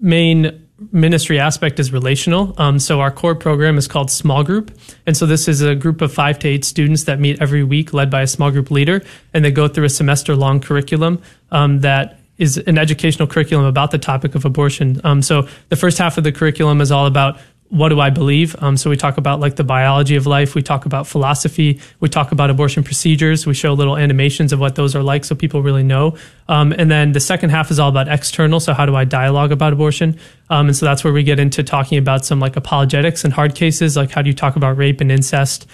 [0.00, 2.52] main ministry aspect is relational.
[2.58, 6.00] Um, so our core program is called Small Group, and so this is a group
[6.00, 9.04] of five to eight students that meet every week, led by a small group leader,
[9.32, 11.22] and they go through a semester-long curriculum
[11.52, 15.00] um, that is an educational curriculum about the topic of abortion.
[15.04, 17.38] Um, so the first half of the curriculum is all about
[17.70, 18.56] what do I believe?
[18.60, 20.54] Um, so we talk about like the biology of life.
[20.54, 21.80] We talk about philosophy.
[22.00, 23.46] We talk about abortion procedures.
[23.46, 26.16] We show little animations of what those are like so people really know.
[26.48, 28.58] Um, and then the second half is all about external.
[28.58, 30.18] So how do I dialogue about abortion?
[30.48, 33.54] Um, and so that's where we get into talking about some like apologetics and hard
[33.54, 35.66] cases, like how do you talk about rape and incest?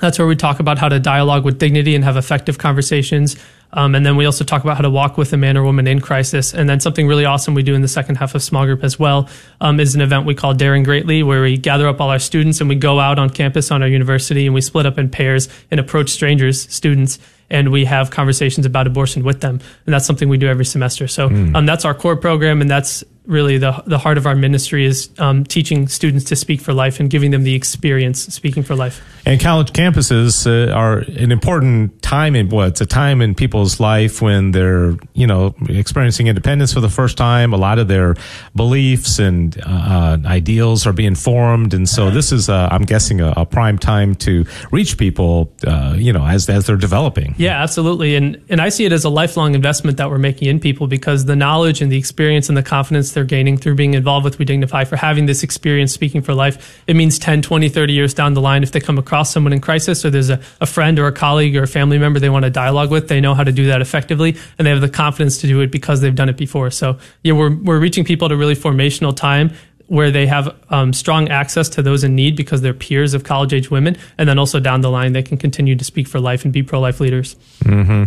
[0.00, 3.36] That's where we talk about how to dialogue with dignity and have effective conversations.
[3.72, 5.86] Um, and then we also talk about how to walk with a man or woman
[5.86, 6.52] in crisis.
[6.52, 8.98] And then something really awesome we do in the second half of small group as
[8.98, 9.28] well
[9.60, 12.60] um, is an event we call Daring Greatly, where we gather up all our students
[12.60, 15.48] and we go out on campus on our university and we split up in pairs
[15.70, 19.60] and approach strangers, students, and we have conversations about abortion with them.
[19.86, 21.06] And that's something we do every semester.
[21.06, 21.54] So mm.
[21.54, 25.10] um, that's our core program, and that's really the the heart of our ministry is
[25.18, 29.02] um, teaching students to speak for life and giving them the experience speaking for life.
[29.26, 33.34] And college campuses uh, are an important time in what well, it's a time in
[33.34, 37.52] people's life when they're you know experiencing independence for the first time.
[37.52, 38.16] A lot of their
[38.56, 43.32] beliefs and uh, ideals are being formed, and so this is uh, I'm guessing a,
[43.36, 47.34] a, prime time to reach people uh, you know as as they're developing.
[47.36, 50.60] Yeah, absolutely, and and I see it as a lifelong investment that we're making in
[50.60, 54.24] people because the knowledge and the experience and the confidence they're gaining through being involved
[54.24, 56.82] with We Dignify, for having this experience speaking for life.
[56.86, 59.60] It means 10, 20, 30 years down the line, if they come across someone in
[59.60, 62.44] crisis or there's a, a friend or a colleague or a family member they want
[62.44, 65.38] to dialogue with, they know how to do that effectively and they have the confidence
[65.38, 66.70] to do it because they've done it before.
[66.70, 69.52] So, yeah, we're, we're reaching people at a really formational time
[69.90, 73.52] where they have um, strong access to those in need because they're peers of college
[73.52, 73.96] age women.
[74.18, 76.62] And then also down the line, they can continue to speak for life and be
[76.62, 77.34] pro life leaders.
[77.64, 78.04] Mm-hmm.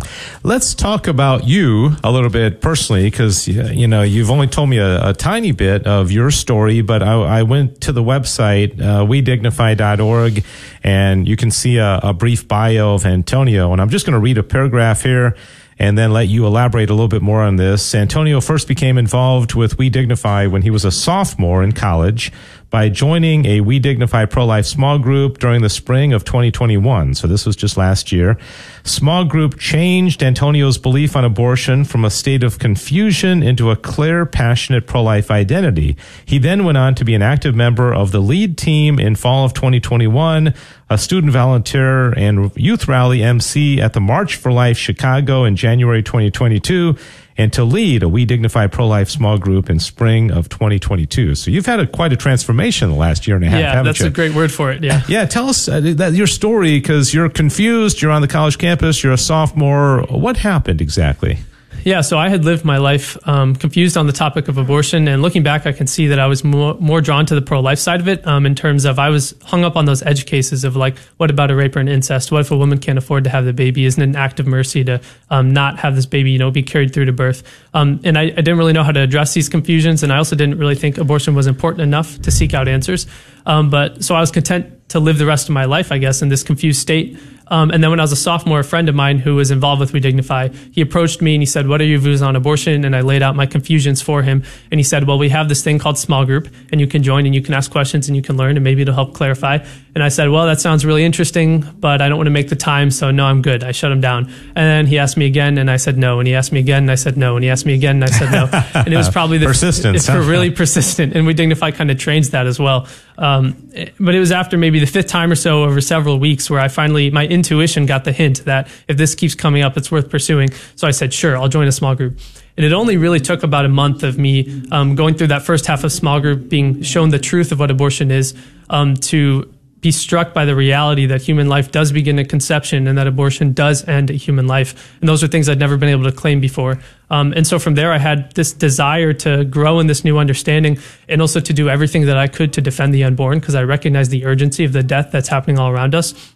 [0.48, 4.78] Let's talk about you a little bit personally because, you know, you've only told me
[4.78, 9.04] a, a tiny bit of your story, but I, I went to the website, uh,
[9.04, 10.42] wedignify.org,
[10.82, 13.72] and you can see a, a brief bio of Antonio.
[13.72, 15.36] And I'm just going to read a paragraph here
[15.78, 17.94] and then let you elaborate a little bit more on this.
[17.94, 22.32] Antonio first became involved with We Dignify when he was a sophomore in college
[22.74, 27.14] by joining a We Dignify Pro Life small group during the spring of 2021.
[27.14, 28.36] So this was just last year.
[28.82, 34.26] Small group changed Antonio's belief on abortion from a state of confusion into a clear,
[34.26, 35.96] passionate pro-life identity.
[36.24, 39.44] He then went on to be an active member of the lead team in fall
[39.44, 40.52] of 2021,
[40.90, 46.02] a student volunteer and youth rally MC at the March for Life Chicago in January
[46.02, 46.96] 2022
[47.36, 51.34] and to lead a We Dignify Pro Life small group in spring of 2022.
[51.34, 53.60] So you've had a, quite a transformation the last year and a half.
[53.60, 54.06] Yeah, that's you?
[54.06, 54.82] a great word for it.
[54.82, 55.02] Yeah.
[55.08, 55.24] Yeah.
[55.26, 58.00] Tell us uh, that your story because you're confused.
[58.00, 59.02] You're on the college campus.
[59.02, 60.02] You're a sophomore.
[60.08, 61.38] What happened exactly?
[61.84, 65.20] Yeah, so I had lived my life um, confused on the topic of abortion, and
[65.20, 67.78] looking back, I can see that I was more, more drawn to the pro life
[67.78, 68.26] side of it.
[68.26, 71.30] Um, in terms of, I was hung up on those edge cases of like, what
[71.30, 72.32] about a rape or an incest?
[72.32, 73.84] What if a woman can't afford to have the baby?
[73.84, 76.62] Isn't it an act of mercy to um, not have this baby, you know, be
[76.62, 77.42] carried through to birth?
[77.74, 80.36] Um, and I, I, didn't really know how to address these confusions, and I also
[80.36, 83.06] didn't really think abortion was important enough to seek out answers.
[83.44, 86.22] Um, but so I was content to live the rest of my life, I guess,
[86.22, 87.18] in this confused state.
[87.48, 89.80] Um, and then when I was a sophomore, a friend of mine who was involved
[89.80, 92.84] with We Dignify, he approached me and he said, "What are your views on abortion?"
[92.84, 94.42] And I laid out my confusions for him.
[94.70, 97.26] And he said, "Well, we have this thing called small group, and you can join
[97.26, 99.58] and you can ask questions and you can learn, and maybe it'll help clarify."
[99.94, 102.56] And I said, "Well, that sounds really interesting, but I don't want to make the
[102.56, 104.24] time, so no, I'm good." I shut him down.
[104.56, 106.18] And then he asked me again, and I said no.
[106.18, 107.36] And he asked me again, and I said no.
[107.36, 108.48] And he asked me again, and I said no.
[108.74, 110.08] and it was probably the persistence.
[110.08, 112.88] It's really persistent, and We Dignify kind of trains that as well.
[113.16, 116.60] Um, but it was after maybe the fifth time or so over several weeks where
[116.60, 120.10] I finally my intuition got the hint that if this keeps coming up, it's worth
[120.10, 120.50] pursuing.
[120.74, 122.18] So I said, sure, I'll join a small group.
[122.56, 125.66] And it only really took about a month of me um, going through that first
[125.66, 128.34] half of small group, being shown the truth of what abortion is,
[128.70, 129.52] um, to
[129.84, 133.52] be struck by the reality that human life does begin at conception and that abortion
[133.52, 134.96] does end a human life.
[135.00, 136.80] And those are things I'd never been able to claim before.
[137.10, 140.78] Um, and so from there, I had this desire to grow in this new understanding
[141.06, 144.08] and also to do everything that I could to defend the unborn because I recognize
[144.08, 146.33] the urgency of the death that's happening all around us.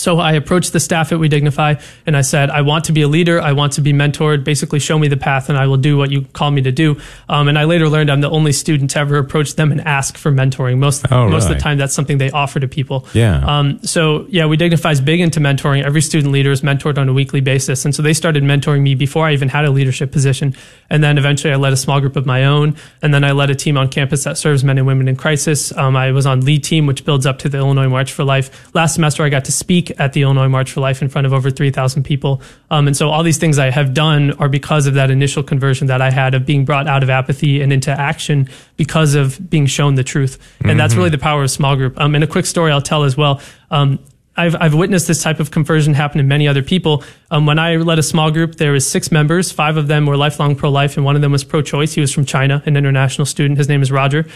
[0.00, 1.74] So I approached the staff at We Dignify
[2.06, 3.40] and I said, I want to be a leader.
[3.40, 4.44] I want to be mentored.
[4.44, 6.98] Basically, show me the path and I will do what you call me to do.
[7.28, 10.16] Um, and I later learned I'm the only student to ever approach them and ask
[10.16, 10.78] for mentoring.
[10.78, 11.52] Most, oh, most right.
[11.52, 13.06] of the time, that's something they offer to people.
[13.12, 13.44] Yeah.
[13.44, 15.84] Um, so, yeah, We Dignify is big into mentoring.
[15.84, 17.84] Every student leader is mentored on a weekly basis.
[17.84, 20.56] And so they started mentoring me before I even had a leadership position.
[20.88, 22.76] And then eventually I led a small group of my own.
[23.02, 25.76] And then I led a team on campus that serves men and women in crisis.
[25.76, 28.74] Um, I was on lead team, which builds up to the Illinois March for Life.
[28.74, 31.32] Last semester, I got to speak at the Illinois March for Life in front of
[31.32, 32.42] over 3,000 people.
[32.70, 35.86] Um, and so all these things I have done are because of that initial conversion
[35.88, 39.66] that I had of being brought out of apathy and into action because of being
[39.66, 40.38] shown the truth.
[40.60, 40.78] And mm-hmm.
[40.78, 42.00] that's really the power of small group.
[42.00, 43.40] Um, and a quick story I'll tell as well.
[43.70, 43.98] Um,
[44.36, 47.04] I've, I've witnessed this type of conversion happen in many other people.
[47.30, 49.50] Um, when I led a small group, there was six members.
[49.52, 51.92] Five of them were lifelong pro-life, and one of them was pro-choice.
[51.92, 53.58] He was from China, an international student.
[53.58, 54.26] His name is Roger,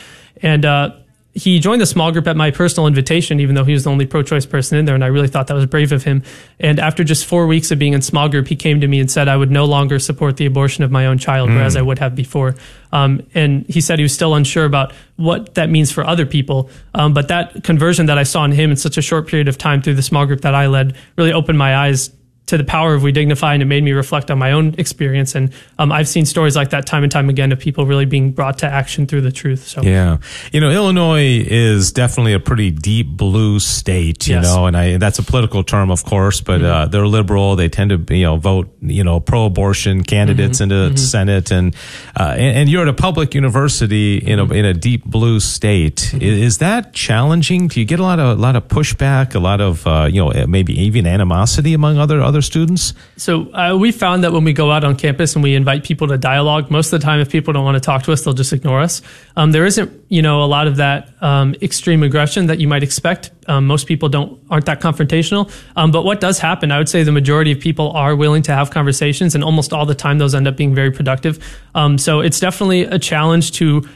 [0.43, 0.97] and uh,
[1.35, 4.07] he joined the small group at my personal invitation, even though he was the only
[4.07, 6.23] pro-choice person in there, and I really thought that was brave of him.
[6.61, 9.11] And after just four weeks of being in small group, he came to me and
[9.11, 11.57] said I would no longer support the abortion of my own child, mm.
[11.57, 12.55] whereas I would have before.
[12.93, 16.71] Um, and he said he was still unsure about what that means for other people.
[16.95, 19.59] Um, but that conversion that I saw in him in such a short period of
[19.59, 22.11] time through the small group that I led really opened my eyes
[22.47, 25.35] to the power of We Dignify, and it made me reflect on my own experience.
[25.35, 28.33] And um, I've seen stories like that time and time again of people really being
[28.33, 29.67] brought to action through the truth.
[29.67, 30.19] So yeah,
[30.53, 34.45] you know, Illinois is definitely a pretty deep blue state, you yes.
[34.45, 36.67] know, and I that's a political term, of course, but mm-hmm.
[36.67, 37.57] uh, they're liberal.
[37.57, 40.65] They tend to you know vote you know pro-abortion candidates mm-hmm.
[40.65, 40.97] into mm-hmm.
[40.97, 41.75] Senate, and,
[42.19, 45.97] uh, and, and you're at a public university in a in a deep blue state.
[45.97, 46.23] Mm-hmm.
[46.23, 47.69] Is that challenging?
[47.69, 50.23] Do you get a lot of a lot of pushback, a lot of uh, you
[50.23, 52.95] know maybe even animosity among other other other students?
[53.17, 56.09] So uh, we found that when we go out on campus and we invite people
[56.09, 58.35] to dialogue, most of the time, if people don't want to talk to us, they'll
[58.35, 59.03] just ignore us.
[59.37, 62.83] Um, there isn't, you know, a lot of that um, extreme aggression that you might
[62.83, 63.31] expect.
[63.47, 65.53] Um, most people don't aren't that confrontational.
[65.77, 68.53] Um, but what does happen, I would say, the majority of people are willing to
[68.53, 71.39] have conversations, and almost all the time, those end up being very productive.
[71.75, 73.87] Um, so it's definitely a challenge to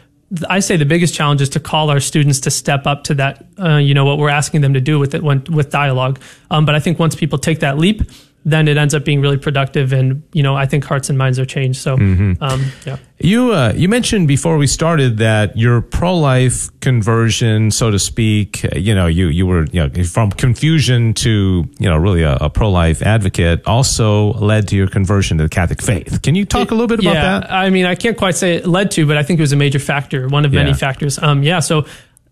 [0.48, 3.46] I say the biggest challenge is to call our students to step up to that,
[3.58, 6.20] uh, you know, what we're asking them to do with it when, with dialogue.
[6.50, 8.02] Um, but I think once people take that leap,
[8.50, 11.38] then it ends up being really productive and you know i think hearts and minds
[11.38, 11.80] are changed.
[11.80, 12.42] So mm-hmm.
[12.42, 12.98] um, yeah.
[13.20, 18.94] You uh, you mentioned before we started that your pro-life conversion so to speak you
[18.94, 23.02] know you you were you know from confusion to you know really a, a pro-life
[23.02, 26.22] advocate also led to your conversion to the catholic faith.
[26.22, 27.52] Can you talk it, a little bit about yeah, that?
[27.52, 29.56] I mean i can't quite say it led to but i think it was a
[29.56, 30.62] major factor one of yeah.
[30.62, 31.18] many factors.
[31.18, 31.86] Um, yeah so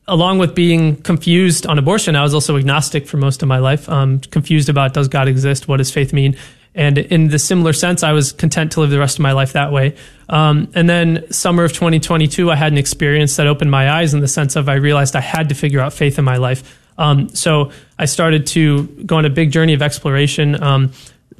[0.08, 3.88] along with being confused on abortion, I was also agnostic for most of my life.
[3.88, 5.68] Um, confused about does God exist?
[5.68, 6.36] What does faith mean?
[6.74, 9.54] And in the similar sense, I was content to live the rest of my life
[9.54, 9.96] that way.
[10.28, 14.20] Um, and then summer of 2022, I had an experience that opened my eyes in
[14.20, 16.78] the sense of I realized I had to figure out faith in my life.
[16.98, 20.62] Um, so I started to go on a big journey of exploration.
[20.62, 20.92] Um,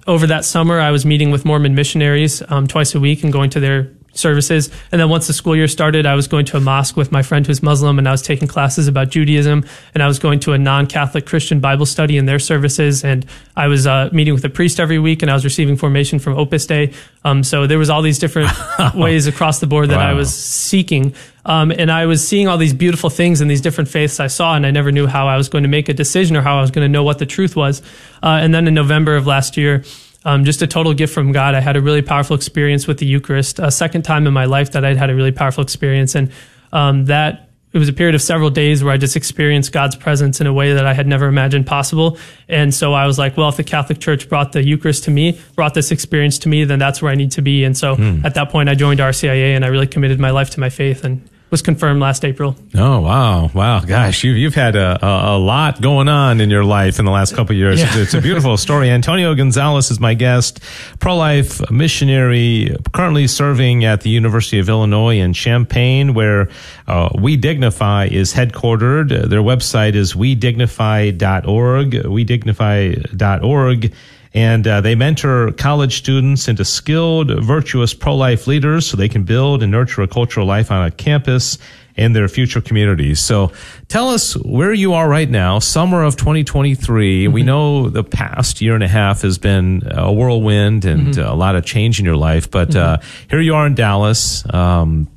[0.07, 3.51] over that summer, I was meeting with Mormon missionaries um, twice a week and going
[3.51, 4.71] to their services.
[4.93, 7.23] And then once the school year started, I was going to a mosque with my
[7.23, 10.53] friend who's Muslim and I was taking classes about Judaism and I was going to
[10.53, 13.05] a non-Catholic Christian Bible study in their services.
[13.05, 13.27] And
[13.57, 16.37] I was uh, meeting with a priest every week and I was receiving formation from
[16.39, 16.93] Opus Dei.
[17.25, 18.51] Um, so there was all these different
[18.95, 20.11] ways across the board that wow.
[20.11, 21.15] I was seeking.
[21.45, 24.57] Um, and I was seeing all these beautiful things in these different faiths I saw,
[24.57, 26.61] and I never knew how I was going to make a decision or how I
[26.61, 27.83] was going to know what the truth was.
[28.21, 29.85] Uh, and then in November of last year,
[30.27, 31.55] um, just a total gift from God.
[31.55, 34.73] I had a really powerful experience with the Eucharist, a second time in my life
[34.73, 36.17] that I'd had a really powerful experience.
[36.17, 36.33] And
[36.73, 40.41] um, that it was a period of several days where I just experienced God's presence
[40.41, 42.19] in a way that I had never imagined possible.
[42.49, 45.39] And so I was like, well, if the Catholic Church brought the Eucharist to me,
[45.55, 47.62] brought this experience to me, then that's where I need to be.
[47.62, 48.27] And so hmm.
[48.27, 51.05] at that point, I joined RCIA and I really committed my life to my faith.
[51.05, 52.57] And was confirmed last April.
[52.75, 56.65] Oh wow, wow, gosh, you've you've had a, a, a lot going on in your
[56.65, 57.81] life in the last couple years.
[57.81, 57.99] Yeah.
[57.99, 58.91] It's, a beautiful story.
[58.91, 60.61] Antonio Gonzalez is my guest,
[60.99, 66.49] pro-life missionary, currently serving at the University of Illinois in Champaign, where
[66.87, 69.29] uh, We Dignify is headquartered.
[69.29, 71.93] Their website is wedignify.org.
[71.93, 73.95] Wedignify.org
[74.37, 79.62] and uh, they mentor college students into skilled, virtuous pro-life leaders so they can build
[79.62, 81.57] and nurture a cultural life on a campus
[81.96, 83.18] and their future communities.
[83.18, 83.53] So
[83.88, 87.25] tell us where you are right now, summer of 2023.
[87.25, 87.33] Mm-hmm.
[87.33, 91.27] We know the past year and a half has been a whirlwind and mm-hmm.
[91.27, 92.79] a lot of change in your life, but mm-hmm.
[92.79, 94.44] uh, here you are in Dallas.
[94.53, 95.09] Um,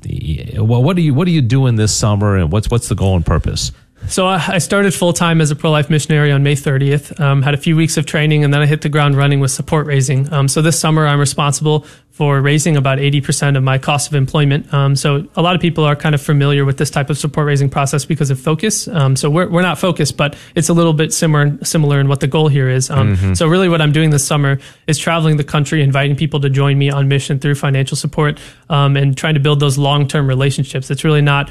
[0.56, 3.16] well, what are you what are you doing this summer, and what's what's the goal
[3.16, 3.72] and purpose?
[4.08, 7.18] So I started full time as a pro life missionary on May 30th.
[7.20, 9.50] Um, had a few weeks of training, and then I hit the ground running with
[9.50, 10.32] support raising.
[10.32, 14.72] Um, so this summer, I'm responsible for raising about 80% of my cost of employment.
[14.74, 17.46] Um, so a lot of people are kind of familiar with this type of support
[17.46, 18.88] raising process because of focus.
[18.88, 22.20] Um, so we're we're not focused, but it's a little bit similar similar in what
[22.20, 22.90] the goal here is.
[22.90, 23.34] Um, mm-hmm.
[23.34, 26.78] So really, what I'm doing this summer is traveling the country, inviting people to join
[26.78, 30.90] me on mission through financial support, um, and trying to build those long term relationships.
[30.90, 31.50] It's really not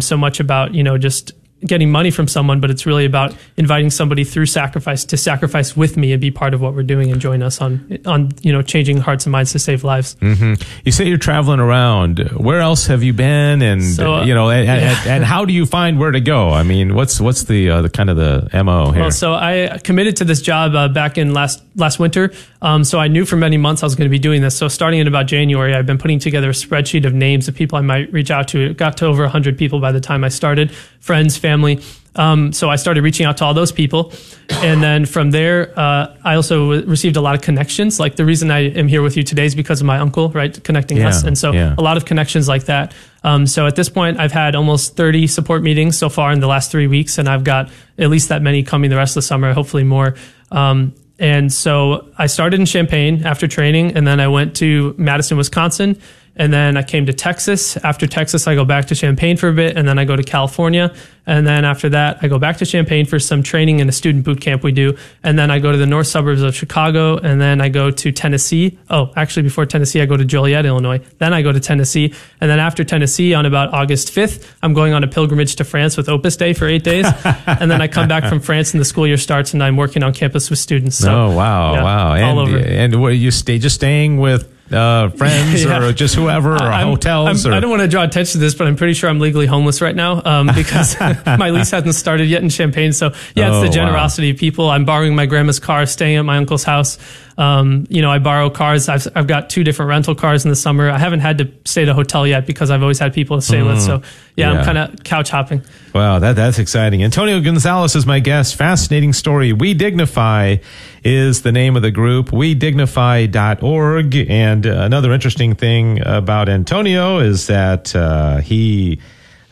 [0.00, 1.32] so much about you know just
[1.64, 5.96] getting money from someone, but it's really about inviting somebody through sacrifice to sacrifice with
[5.96, 8.62] me and be part of what we're doing and join us on on you know
[8.62, 10.16] changing hearts and minds to save lives.
[10.16, 10.54] Mm-hmm.
[10.84, 12.18] You say you're traveling around.
[12.36, 13.62] Where else have you been?
[13.62, 14.74] And so, uh, you know, and, yeah.
[14.74, 16.50] and, and, how do you find where to go?
[16.50, 19.02] I mean, what's what's the uh, the kind of the mo here?
[19.02, 22.32] Well, so I committed to this job uh, back in last last winter.
[22.62, 24.56] Um, so I knew for many months I was going to be doing this.
[24.56, 27.78] So starting in about January, I've been putting together a spreadsheet of names of people
[27.78, 28.70] I might reach out to.
[28.70, 31.80] It got to over 100 people by the time I started, friends, family.
[32.16, 34.12] Um, so I started reaching out to all those people.
[34.50, 38.00] And then from there, uh, I also received a lot of connections.
[38.00, 40.52] Like the reason I am here with you today is because of my uncle, right?
[40.64, 41.22] Connecting yeah, us.
[41.22, 41.74] And so yeah.
[41.76, 42.94] a lot of connections like that.
[43.22, 46.46] Um, so at this point, I've had almost 30 support meetings so far in the
[46.46, 49.26] last three weeks, and I've got at least that many coming the rest of the
[49.26, 50.14] summer, hopefully more.
[50.50, 55.36] Um, and so I started in Champaign after training, and then I went to Madison,
[55.36, 56.00] Wisconsin,
[56.36, 57.76] and then I came to Texas.
[57.78, 60.22] After Texas, I go back to Champaign for a bit, and then I go to
[60.22, 60.94] California.
[61.24, 64.24] And then after that, I go back to Champaign for some training in a student
[64.24, 64.96] boot camp we do.
[65.24, 68.12] And then I go to the north suburbs of Chicago, and then I go to
[68.12, 68.78] Tennessee.
[68.90, 71.00] Oh, actually, before Tennessee, I go to Joliet, Illinois.
[71.18, 72.14] Then I go to Tennessee.
[72.40, 75.96] And then after Tennessee, on about August 5th, I'm going on a pilgrimage to France
[75.96, 77.06] with Opus Dei for eight days.
[77.46, 80.02] and then I come back from France, and the school year starts, and I'm working
[80.02, 80.98] on campus with students.
[80.98, 82.14] So, oh, wow, yeah, wow.
[82.14, 82.58] And, all over.
[82.58, 85.82] And what, you stay just staying with uh, friends yeah.
[85.82, 87.44] or just whoever or I'm, hotels?
[87.44, 87.54] I'm, or?
[87.54, 89.80] I don't want to draw attention to this, but I'm pretty sure I'm legally homeless
[89.80, 92.92] right now um, because my lease hasn't started yet in Champaign.
[92.92, 94.34] So yeah, it's oh, the generosity wow.
[94.34, 94.70] of people.
[94.70, 96.98] I'm borrowing my grandma's car, staying at my uncle's house.
[97.38, 98.88] Um, you know, I borrow cars.
[98.88, 100.90] I've, I've got two different rental cars in the summer.
[100.90, 103.42] I haven't had to stay at a hotel yet because I've always had people to
[103.42, 103.82] stay mm, with.
[103.82, 104.00] So
[104.36, 104.58] yeah, yeah.
[104.58, 105.62] I'm kind of couch hopping.
[105.94, 107.02] Wow, that that's exciting.
[107.02, 108.56] Antonio Gonzalez is my guest.
[108.56, 109.52] Fascinating story.
[109.52, 110.56] We Dignify
[111.04, 112.32] is the name of the group.
[112.32, 114.16] We Dignify.org.
[114.16, 118.98] And another interesting thing about Antonio is that uh, he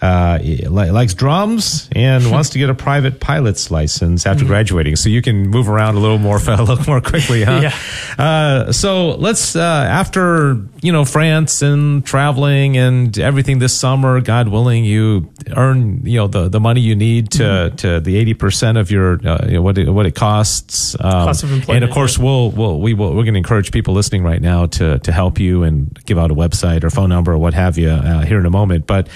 [0.05, 0.39] uh,
[0.69, 4.49] likes drums and wants to get a private pilot's license after mm-hmm.
[4.49, 7.61] graduating, so you can move around a little more, a little more quickly, huh?
[7.63, 8.23] yeah.
[8.23, 14.49] Uh, so let's uh, after you know France and traveling and everything this summer, God
[14.49, 17.77] willing, you earn you know the, the money you need to mm-hmm.
[17.77, 20.95] to the eighty percent of your uh, you know, what it, what it costs.
[21.01, 21.83] Um, Cost of employment.
[21.83, 24.67] And of course, we'll, we'll we will we're going to encourage people listening right now
[24.67, 27.79] to to help you and give out a website or phone number or what have
[27.79, 29.09] you uh, here in a moment, but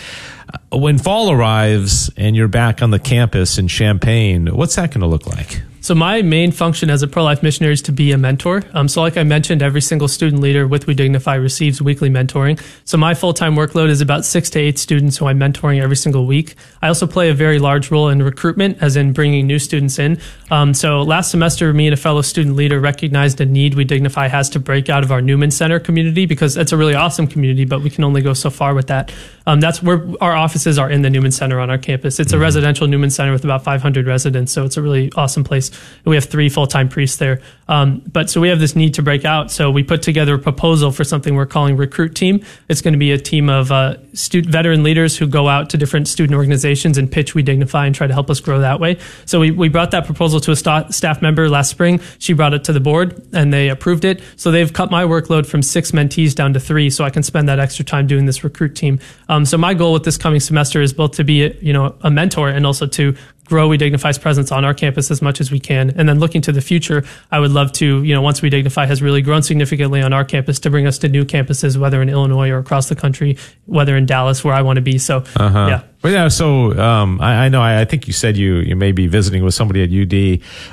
[0.71, 5.07] when fall arrives and you're back on the campus in Champaign, what's that going to
[5.07, 5.63] look like?
[5.89, 8.63] So my main function as a pro-life missionary is to be a mentor.
[8.75, 12.61] Um, so like I mentioned, every single student leader with We Dignify receives weekly mentoring.
[12.85, 16.27] So my full-time workload is about six to eight students who I'm mentoring every single
[16.27, 16.57] week.
[16.83, 20.21] I also play a very large role in recruitment, as in bringing new students in.
[20.51, 24.29] Um, so last semester, me and a fellow student leader recognized a need We Dignify
[24.29, 27.65] has to break out of our Newman Center community because it's a really awesome community,
[27.65, 29.11] but we can only go so far with that.
[29.47, 32.21] Um, that's where our offices are in the Newman Center on our campus.
[32.21, 32.43] It's a mm-hmm.
[32.43, 35.71] residential Newman Center with about 500 residents, so it's a really awesome place.
[36.05, 37.41] We have three full time priests there.
[37.69, 39.51] Um, but so we have this need to break out.
[39.51, 42.43] So we put together a proposal for something we're calling Recruit Team.
[42.69, 45.77] It's going to be a team of uh, student, veteran leaders who go out to
[45.77, 48.99] different student organizations and pitch We Dignify and try to help us grow that way.
[49.27, 52.01] So we, we brought that proposal to a st- staff member last spring.
[52.19, 54.23] She brought it to the board and they approved it.
[54.37, 57.49] So they've cut my workload from six mentees down to three, so I can spend
[57.49, 58.99] that extra time doing this recruit team.
[59.29, 62.11] Um, so my goal with this coming semester is both to be, you know, a
[62.11, 63.15] mentor and also to
[63.49, 65.91] grow We Dignify's presence on our campus as much as we can.
[65.91, 68.87] And then looking to the future, I would love to, you know, once We Dignify
[68.87, 72.09] has really grown significantly on our campus, to bring us to new campuses, whether in
[72.09, 74.99] Illinois or across the country, whether in Dallas, where I want to be.
[74.99, 75.67] So, uh-huh.
[75.69, 75.83] yeah.
[76.01, 77.61] But yeah, so um, I, I, know.
[77.61, 80.05] I, I, think you said you you may be visiting with somebody at UD.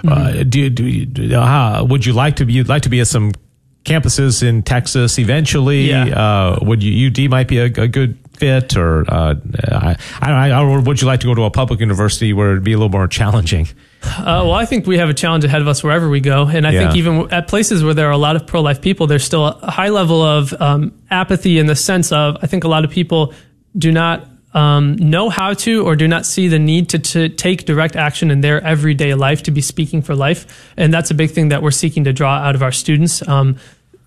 [0.08, 0.40] Uh, mm-hmm.
[0.40, 2.54] Uh, do, do, do uh, would you like to be?
[2.54, 3.32] You'd like to be at some
[3.86, 5.90] campuses in Texas eventually?
[5.90, 6.06] Yeah.
[6.06, 9.36] Uh, would you UD might be a, a good fit, or uh,
[9.72, 12.74] I, I, or would you like to go to a public university where it'd be
[12.74, 13.68] a little more challenging?
[14.04, 16.68] Uh, well, I think we have a challenge ahead of us wherever we go, and
[16.68, 16.80] I yeah.
[16.82, 19.72] think even at places where there are a lot of pro-life people, there's still a
[19.72, 23.34] high level of um, apathy in the sense of I think a lot of people
[23.78, 27.66] do not um, know how to or do not see the need to, to take
[27.66, 30.72] direct action in their everyday life to be speaking for life.
[30.78, 33.28] And that's a big thing that we're seeking to draw out of our students.
[33.28, 33.58] Um,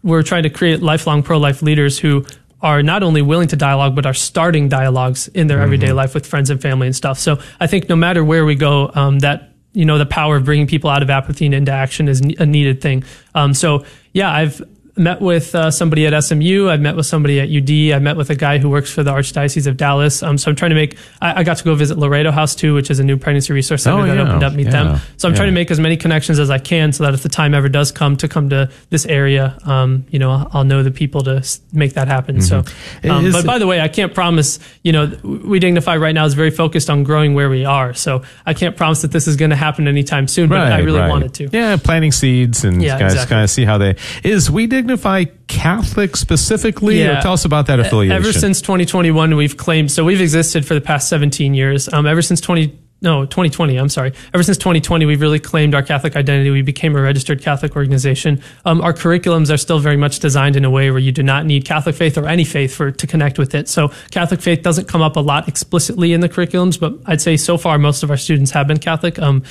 [0.02, 2.24] we're trying to create lifelong pro life leaders who
[2.60, 5.64] are not only willing to dialogue, but are starting dialogues in their mm-hmm.
[5.64, 7.18] everyday life with friends and family and stuff.
[7.18, 10.44] So I think no matter where we go, um, that you know the power of
[10.44, 13.04] bringing people out of apathy and into action is a needed thing.
[13.34, 14.60] Um, so yeah, I've
[14.98, 16.68] met with uh, somebody at SMU.
[16.68, 17.96] I've met with somebody at UD.
[17.96, 20.22] I met with a guy who works for the Archdiocese of Dallas.
[20.22, 20.96] Um, so I'm trying to make.
[21.20, 23.82] I, I, got to go visit Loreto House too, which is a new pregnancy resource
[23.82, 24.22] center oh, that yeah.
[24.22, 24.52] opened up.
[24.54, 24.70] Meet yeah.
[24.70, 25.00] them.
[25.16, 25.36] So I'm yeah.
[25.36, 27.68] trying to make as many connections as I can, so that if the time ever
[27.68, 31.22] does come to come to this area, um, you know, I'll, I'll, know the people
[31.22, 31.42] to
[31.72, 32.36] make that happen.
[32.36, 32.64] Mm-hmm.
[33.04, 34.58] So, um, but by the way, I can't promise.
[34.82, 37.94] You know, we dignify right now is very focused on growing where we are.
[37.94, 40.48] So I can't promise that this is going to happen anytime soon.
[40.48, 41.08] But I really right.
[41.08, 41.48] want it to.
[41.52, 43.34] Yeah, planting seeds and Yeah, guys exactly.
[43.34, 47.00] kind of see how they is we dignify Catholic specifically.
[47.00, 47.18] Yeah.
[47.18, 48.16] Or tell us about that affiliation.
[48.16, 51.92] Ever since 2021, we've claimed so we've existed for the past 17 years.
[51.92, 55.84] Um, ever since 20 no 2020 i'm sorry ever since 2020 we've really claimed our
[55.84, 60.18] catholic identity we became a registered catholic organization um, our curriculums are still very much
[60.18, 62.90] designed in a way where you do not need catholic faith or any faith for
[62.90, 66.28] to connect with it so catholic faith doesn't come up a lot explicitly in the
[66.28, 69.44] curriculums but i'd say so far most of our students have been catholic um,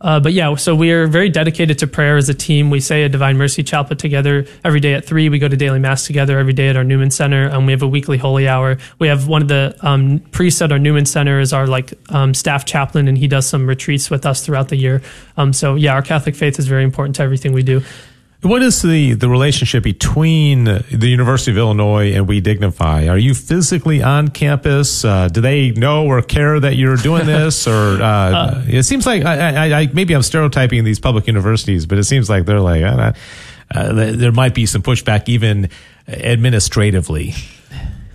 [0.00, 2.70] uh, but yeah, so we are very dedicated to prayer as a team.
[2.70, 5.28] We say a Divine Mercy Chaplet together every day at three.
[5.28, 7.50] We go to daily mass together every day at our Newman Center.
[7.50, 8.78] Um, we have a weekly holy hour.
[9.00, 12.32] We have one of the um, priests at our Newman Center is our like um,
[12.32, 15.02] staff chaplain, and he does some retreats with us throughout the year.
[15.36, 17.82] Um, so yeah, our Catholic faith is very important to everything we do.
[18.40, 23.08] What is the, the relationship between the University of Illinois and We Dignify?
[23.08, 25.04] Are you physically on campus?
[25.04, 27.66] Uh, do they know or care that you're doing this?
[27.66, 31.84] Or uh, uh, it seems like I, I, I, maybe I'm stereotyping these public universities,
[31.84, 33.12] but it seems like they're like uh,
[33.92, 35.68] there might be some pushback even
[36.06, 37.34] administratively.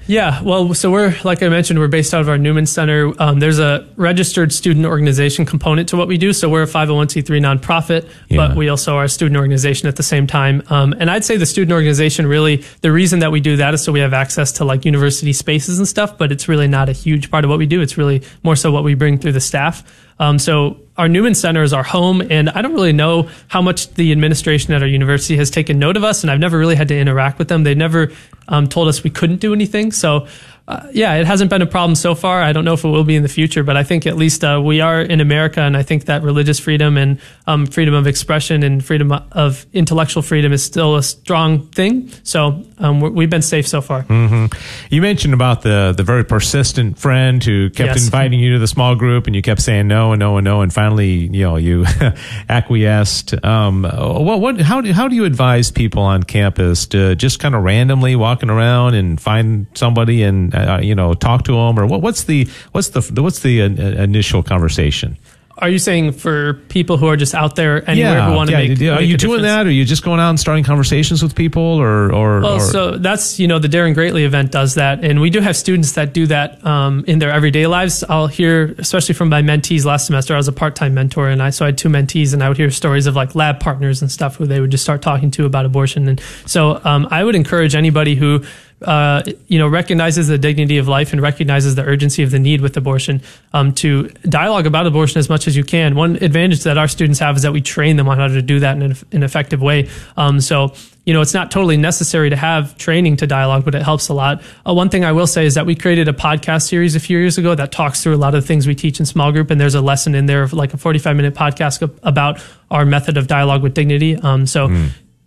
[0.06, 3.14] Yeah, well, so we're like I mentioned, we're based out of our Newman Center.
[3.22, 6.34] Um, there's a registered student organization component to what we do.
[6.34, 8.48] So we're a 501c3 nonprofit, Yeah.
[8.48, 10.62] but we also are a student organization at the same time.
[10.70, 13.82] Um, and I'd say the student organization really the reason that we do that is
[13.82, 16.18] so we have access to like university spaces and stuff.
[16.18, 17.80] But it's really not a huge part of what we do.
[17.80, 19.84] It's really more so what we bring through the staff.
[20.20, 23.94] Um, so our Newman Center is our home, and I don't really know how much
[23.96, 26.88] the administration at our university has taken note of us, and I've never really had
[26.90, 27.64] to interact with them.
[27.64, 28.12] They never
[28.48, 29.92] um, told us we couldn't do anything.
[29.92, 30.28] So,
[30.66, 32.42] uh, yeah, it hasn't been a problem so far.
[32.42, 34.46] I don't know if it will be in the future, but I think at least
[34.46, 38.08] uh, we are in America, and I think that religious freedom and um, freedom of
[38.08, 42.10] expression and freedom of intellectual freedom is still a strong thing.
[42.24, 44.04] So um, we're, we've been safe so far.
[44.04, 44.46] Mm-hmm.
[44.90, 48.06] You mentioned about the the very persistent friend who kept Yes.
[48.06, 50.62] inviting you to the small group, and you kept saying no and no and no,
[50.62, 51.86] and finally, you know, you
[52.50, 53.34] acquiesced.
[53.44, 57.56] Um, what what how do how do you advise people on campus to just kind
[57.56, 61.86] of randomly walking around and find somebody and uh, you know talk to them, or
[61.86, 65.18] what, what's the what's the what's the uh, initial conversation?
[65.56, 68.70] Are you saying for people who are just out there anywhere who want to yeah.
[68.70, 68.82] make?
[68.82, 69.44] Are make you doing difference?
[69.44, 69.66] that?
[69.68, 72.60] Or are you just going out and starting conversations with people, or or, Well, or
[72.60, 75.92] so that's you know the Daring Greatly event does that, and we do have students
[75.92, 78.04] that do that um, in their everyday lives.
[78.04, 80.34] I'll hear, especially from my mentees last semester.
[80.34, 82.58] I was a part-time mentor, and I so I had two mentees, and I would
[82.58, 85.46] hear stories of like lab partners and stuff who they would just start talking to
[85.46, 86.08] about abortion.
[86.08, 88.44] And so um, I would encourage anybody who
[88.84, 92.62] uh, you know recognizes the dignity of life and recognizes the urgency of the need
[92.62, 93.22] with abortion
[93.54, 95.96] um, to dialogue about abortion as much as you can.
[95.96, 98.60] One advantage that our students have is that we train them on how to do
[98.60, 99.90] that in an, effective way.
[100.18, 100.74] Um, so
[101.06, 104.14] you know, it's not totally necessary to have training to dialogue, but it helps a
[104.14, 104.42] lot.
[104.66, 107.18] Uh, one thing I will say is that we created a podcast series a few
[107.18, 109.52] years ago that talks through a lot of the things we teach in small group,
[109.52, 113.18] and there's a lesson in there of like a 45 minute podcast about our method
[113.18, 114.16] of dialogue with dignity.
[114.16, 114.70] Um, so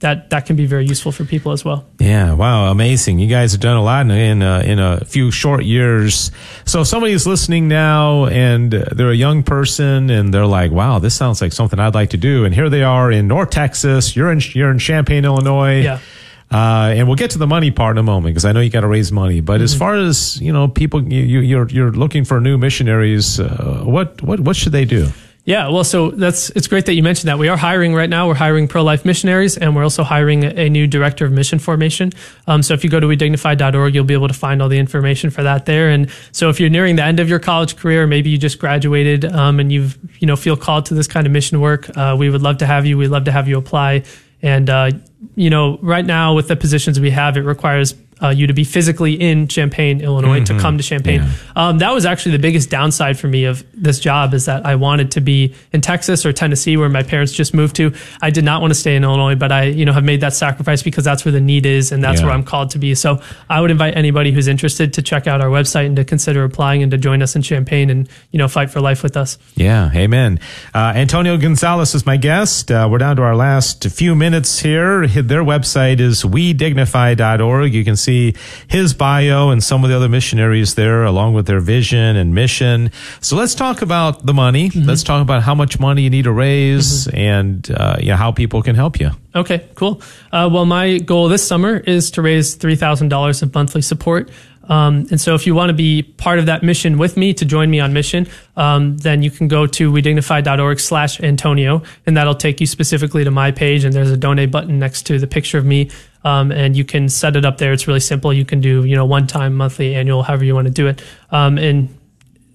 [0.00, 1.86] that that can be very useful for people as well.
[1.98, 3.18] Yeah, wow, amazing!
[3.18, 6.30] You guys have done a lot in in a, in a few short years.
[6.66, 10.98] So, if somebody is listening now and they're a young person and they're like, "Wow,
[10.98, 14.14] this sounds like something I'd like to do," and here they are in North Texas.
[14.14, 15.80] You're in you're in Champaign, Illinois.
[15.80, 16.00] Yeah.
[16.48, 18.70] Uh, and we'll get to the money part in a moment because I know you
[18.70, 19.40] got to raise money.
[19.40, 23.40] But as far as you know, people you, you, you're you're looking for new missionaries.
[23.40, 25.08] Uh, what what what should they do?
[25.46, 27.38] Yeah, well, so that's it's great that you mentioned that.
[27.38, 28.26] We are hiring right now.
[28.26, 32.10] We're hiring pro life missionaries, and we're also hiring a, new director of mission formation.
[32.48, 35.30] Um, so if you go to wedignify.org, you'll be able to find all the information
[35.30, 35.90] for that there.
[35.90, 39.24] And so if you're nearing the end of your college career, maybe you just graduated
[39.24, 42.28] um, and you've you know feel called to this kind of mission work, uh, we
[42.28, 42.98] would love to have you.
[42.98, 44.02] We'd love to have you apply.
[44.42, 44.90] And uh,
[45.36, 48.64] you know, right now with the positions we have, it requires uh, you to be
[48.64, 51.20] physically in Champaign, Illinois, to come to Champaign.
[51.22, 51.30] Yeah.
[51.54, 54.76] Um, that was actually the biggest downside for me of this job is that I
[54.76, 57.92] wanted to be in Texas or Tennessee, where my parents just moved to.
[58.22, 60.32] I did not want to stay in Illinois, but I, you know, have made that
[60.32, 62.26] sacrifice because that's where the need is and that's Yeah.
[62.26, 62.94] where I'm called to be.
[62.94, 66.42] So I would invite anybody who's interested to check out our website and to consider
[66.44, 69.36] applying and to join us in Champaign and you know fight for life with us.
[69.56, 70.40] Yeah, amen.
[70.74, 72.70] Uh, Antonio Gonzalez is my guest.
[72.70, 75.06] Uh, we're down to our last few minutes here.
[75.06, 77.74] Their website is wedignify.org.
[77.74, 78.34] You can see see
[78.68, 82.90] his bio and some of the other missionaries there, along with their vision and mission.
[83.20, 84.70] So let's talk about the money.
[84.70, 84.88] Mm-hmm.
[84.88, 87.16] Let's talk about how much money you need to raise mm-hmm.
[87.16, 89.10] and uh, you know, how people can help you.
[89.34, 90.00] Okay, cool.
[90.32, 94.30] Uh, well, my goal this summer is to raise $3,000 of monthly support.
[94.68, 97.44] Um, and so if you want to be part of that mission with me to
[97.44, 98.26] join me on mission,
[98.56, 103.30] um, then you can go to wedignify.org slash Antonio, and that'll take you specifically to
[103.30, 103.84] my page.
[103.84, 105.90] And there's a donate button next to the picture of me.
[106.26, 107.72] Um, and you can set it up there.
[107.72, 108.32] It's really simple.
[108.32, 111.00] You can do, you know, one time, monthly, annual, however you want to do it.
[111.30, 111.88] Um, and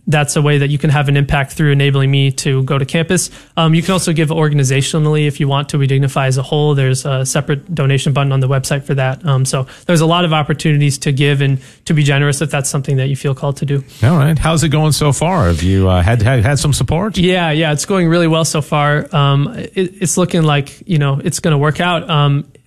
[0.07, 2.85] that's a way that you can have an impact through enabling me to go to
[2.85, 3.29] campus.
[3.55, 5.77] Um, you can also give organizationally if you want to.
[5.77, 6.75] We dignify as a whole.
[6.75, 9.25] There's a separate donation button on the website for that.
[9.25, 12.69] Um, so there's a lot of opportunities to give and to be generous if that's
[12.69, 13.83] something that you feel called to do.
[14.03, 14.37] All right.
[14.37, 15.47] How's it going so far?
[15.47, 17.17] Have you uh, had, had, had some support?
[17.17, 19.13] Yeah, yeah, it's going really well so far.
[19.15, 22.09] Um, it, it's looking like you know it's going to work out.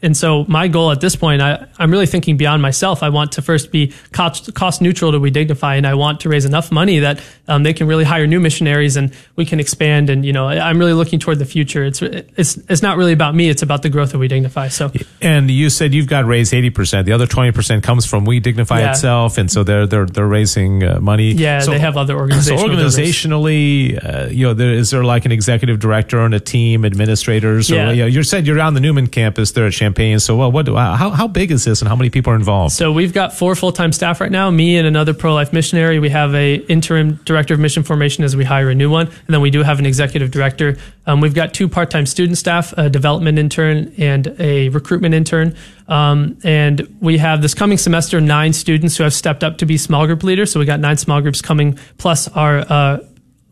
[0.05, 3.03] And so my goal at this point, I, am really thinking beyond myself.
[3.03, 6.29] I want to first be cost, cost neutral to We Dignify, and I want to
[6.29, 10.11] raise enough money that um, they can really hire new missionaries and we can expand.
[10.11, 11.85] And you know, I'm really looking toward the future.
[11.85, 13.49] It's it's it's not really about me.
[13.49, 14.69] It's about the growth of We Dignify.
[14.69, 14.93] So,
[15.23, 17.07] and you said you've got raised 80 percent.
[17.07, 18.91] The other 20 percent comes from We Dignify yeah.
[18.91, 21.33] itself, and so they're they're they're raising uh, money.
[21.33, 22.61] Yeah, so, they have other organizations.
[22.61, 26.85] So organizationally, uh, you know, there, is there like an executive director and a team,
[26.85, 27.71] administrators?
[27.71, 27.91] Or, yeah.
[27.91, 29.94] You, know, you said you're on the Newman campus there at Champaign.
[30.19, 32.37] So, well, what do I, how how big is this, and how many people are
[32.37, 32.73] involved?
[32.75, 34.51] So we've got four full time staff right now.
[34.51, 35.99] Me and another pro life missionary.
[35.99, 39.27] We have a interim director of mission formation as we hire a new one, and
[39.29, 40.77] then we do have an executive director.
[41.07, 45.57] Um, we've got two part time student staff, a development intern and a recruitment intern.
[45.89, 49.77] Um, and we have this coming semester nine students who have stepped up to be
[49.77, 50.51] small group leaders.
[50.51, 52.99] So we got nine small groups coming, plus our uh,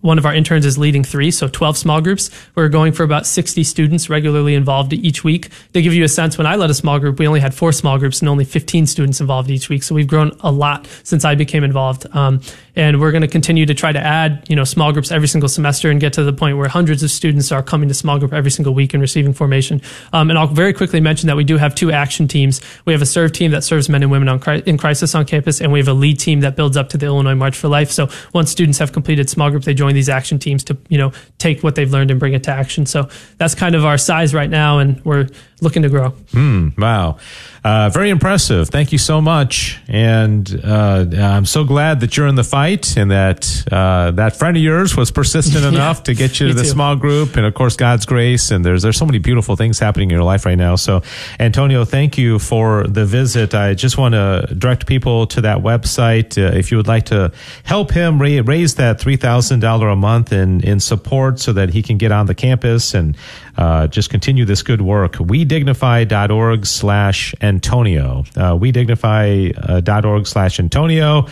[0.02, 2.30] one of our interns is leading three, so 12 small groups.
[2.54, 5.48] We're going for about 60 students regularly involved each week.
[5.72, 7.72] To give you a sense, when I led a small group, we only had four
[7.72, 9.82] small groups and only 15 students involved each week.
[9.82, 12.06] So we've grown a lot since I became involved.
[12.14, 12.40] Um,
[12.74, 15.48] and we're going to continue to try to add, you know, small groups every single
[15.48, 18.32] semester and get to the point where hundreds of students are coming to small group
[18.32, 19.82] every single week and receiving formation.
[20.12, 22.60] Um, and I'll very quickly mention that we do have two action teams.
[22.84, 25.60] We have a serve team that serves men and women on, in crisis on campus,
[25.60, 27.90] and we have a lead team that builds up to the Illinois March for Life.
[27.90, 31.12] So once students have completed small group, they join these action teams to, you know,
[31.38, 32.86] take what they've learned and bring it to action.
[32.86, 35.28] So that's kind of our size right now, and we're
[35.62, 36.10] looking to grow.
[36.32, 37.16] Mm, wow.
[37.64, 38.68] Uh, very impressive.
[38.68, 39.80] Thank you so much.
[39.86, 44.56] And uh, I'm so glad that you're in the fight and that uh, that friend
[44.56, 46.68] of yours was persistent enough to get you to the too.
[46.68, 47.36] small group.
[47.36, 48.50] And of course, God's grace.
[48.50, 50.74] And there's there's so many beautiful things happening in your life right now.
[50.74, 51.02] So,
[51.38, 53.54] Antonio, thank you for the visit.
[53.54, 57.30] I just want to direct people to that website uh, if you would like to
[57.62, 61.82] help him raise that three thousand dollar a month in in support so that he
[61.82, 63.16] can get on the campus and
[63.56, 65.14] uh, just continue this good work.
[65.14, 68.24] WeDignify.org slash Antonio.
[68.36, 71.26] Uh, WeDignify.org slash Antonio.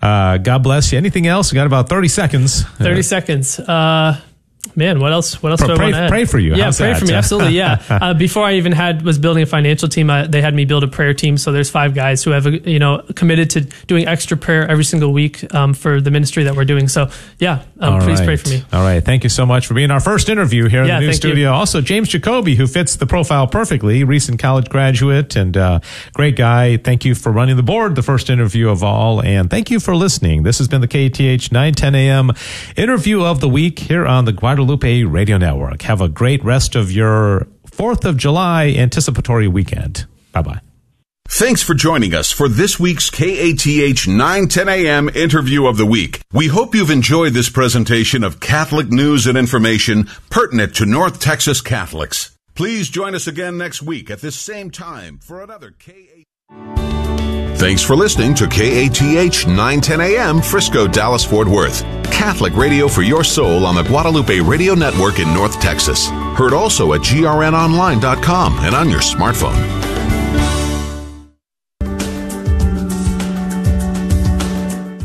[0.00, 0.98] Uh, God bless you.
[0.98, 1.52] Anything else?
[1.52, 2.62] We got about 30 seconds.
[2.64, 3.58] 30 seconds.
[3.58, 4.20] Uh,
[4.74, 5.42] man, what else?
[5.42, 6.08] What else pray, do I want to add?
[6.08, 6.54] Pray for you.
[6.54, 7.00] Yeah, How's pray that?
[7.00, 7.14] for me.
[7.26, 7.52] Absolutely.
[7.52, 7.82] Yeah.
[7.88, 10.84] uh, before I even had was building a financial team, I, they had me build
[10.84, 11.38] a prayer team.
[11.38, 15.12] So there's five guys who have you know committed to doing extra prayer every single
[15.12, 16.88] week um, for the ministry that we're doing.
[16.88, 18.26] So yeah, um, please right.
[18.26, 18.64] pray for me.
[18.72, 19.04] All right.
[19.04, 21.50] Thank you so much for being our first interview here in yeah, the new studio.
[21.50, 21.54] You.
[21.54, 25.80] Also, James Jacoby, who fits the profile perfectly, recent college graduate and uh,
[26.14, 26.76] great guy.
[26.76, 29.94] Thank you for running the board, the first interview of all, and thank you for
[29.94, 30.42] listening.
[30.42, 32.32] This has been the KATH 910 a.m.
[32.76, 35.82] interview of the week here on the Guadalupe Radio Network.
[35.82, 40.06] Have a great rest of your 4th of July anticipatory weekend.
[40.32, 40.60] Bye bye.
[41.28, 46.22] Thanks for joining us for this week's KATH 910 AM interview of the week.
[46.32, 51.60] We hope you've enjoyed this presentation of Catholic news and information pertinent to North Texas
[51.60, 52.34] Catholics.
[52.54, 56.95] Please join us again next week at this same time for another KATH.
[57.66, 61.82] Thanks for listening to KATH 910 AM Frisco, Dallas, Fort Worth.
[62.12, 66.06] Catholic radio for your soul on the Guadalupe Radio Network in North Texas.
[66.36, 69.95] Heard also at grnonline.com and on your smartphone.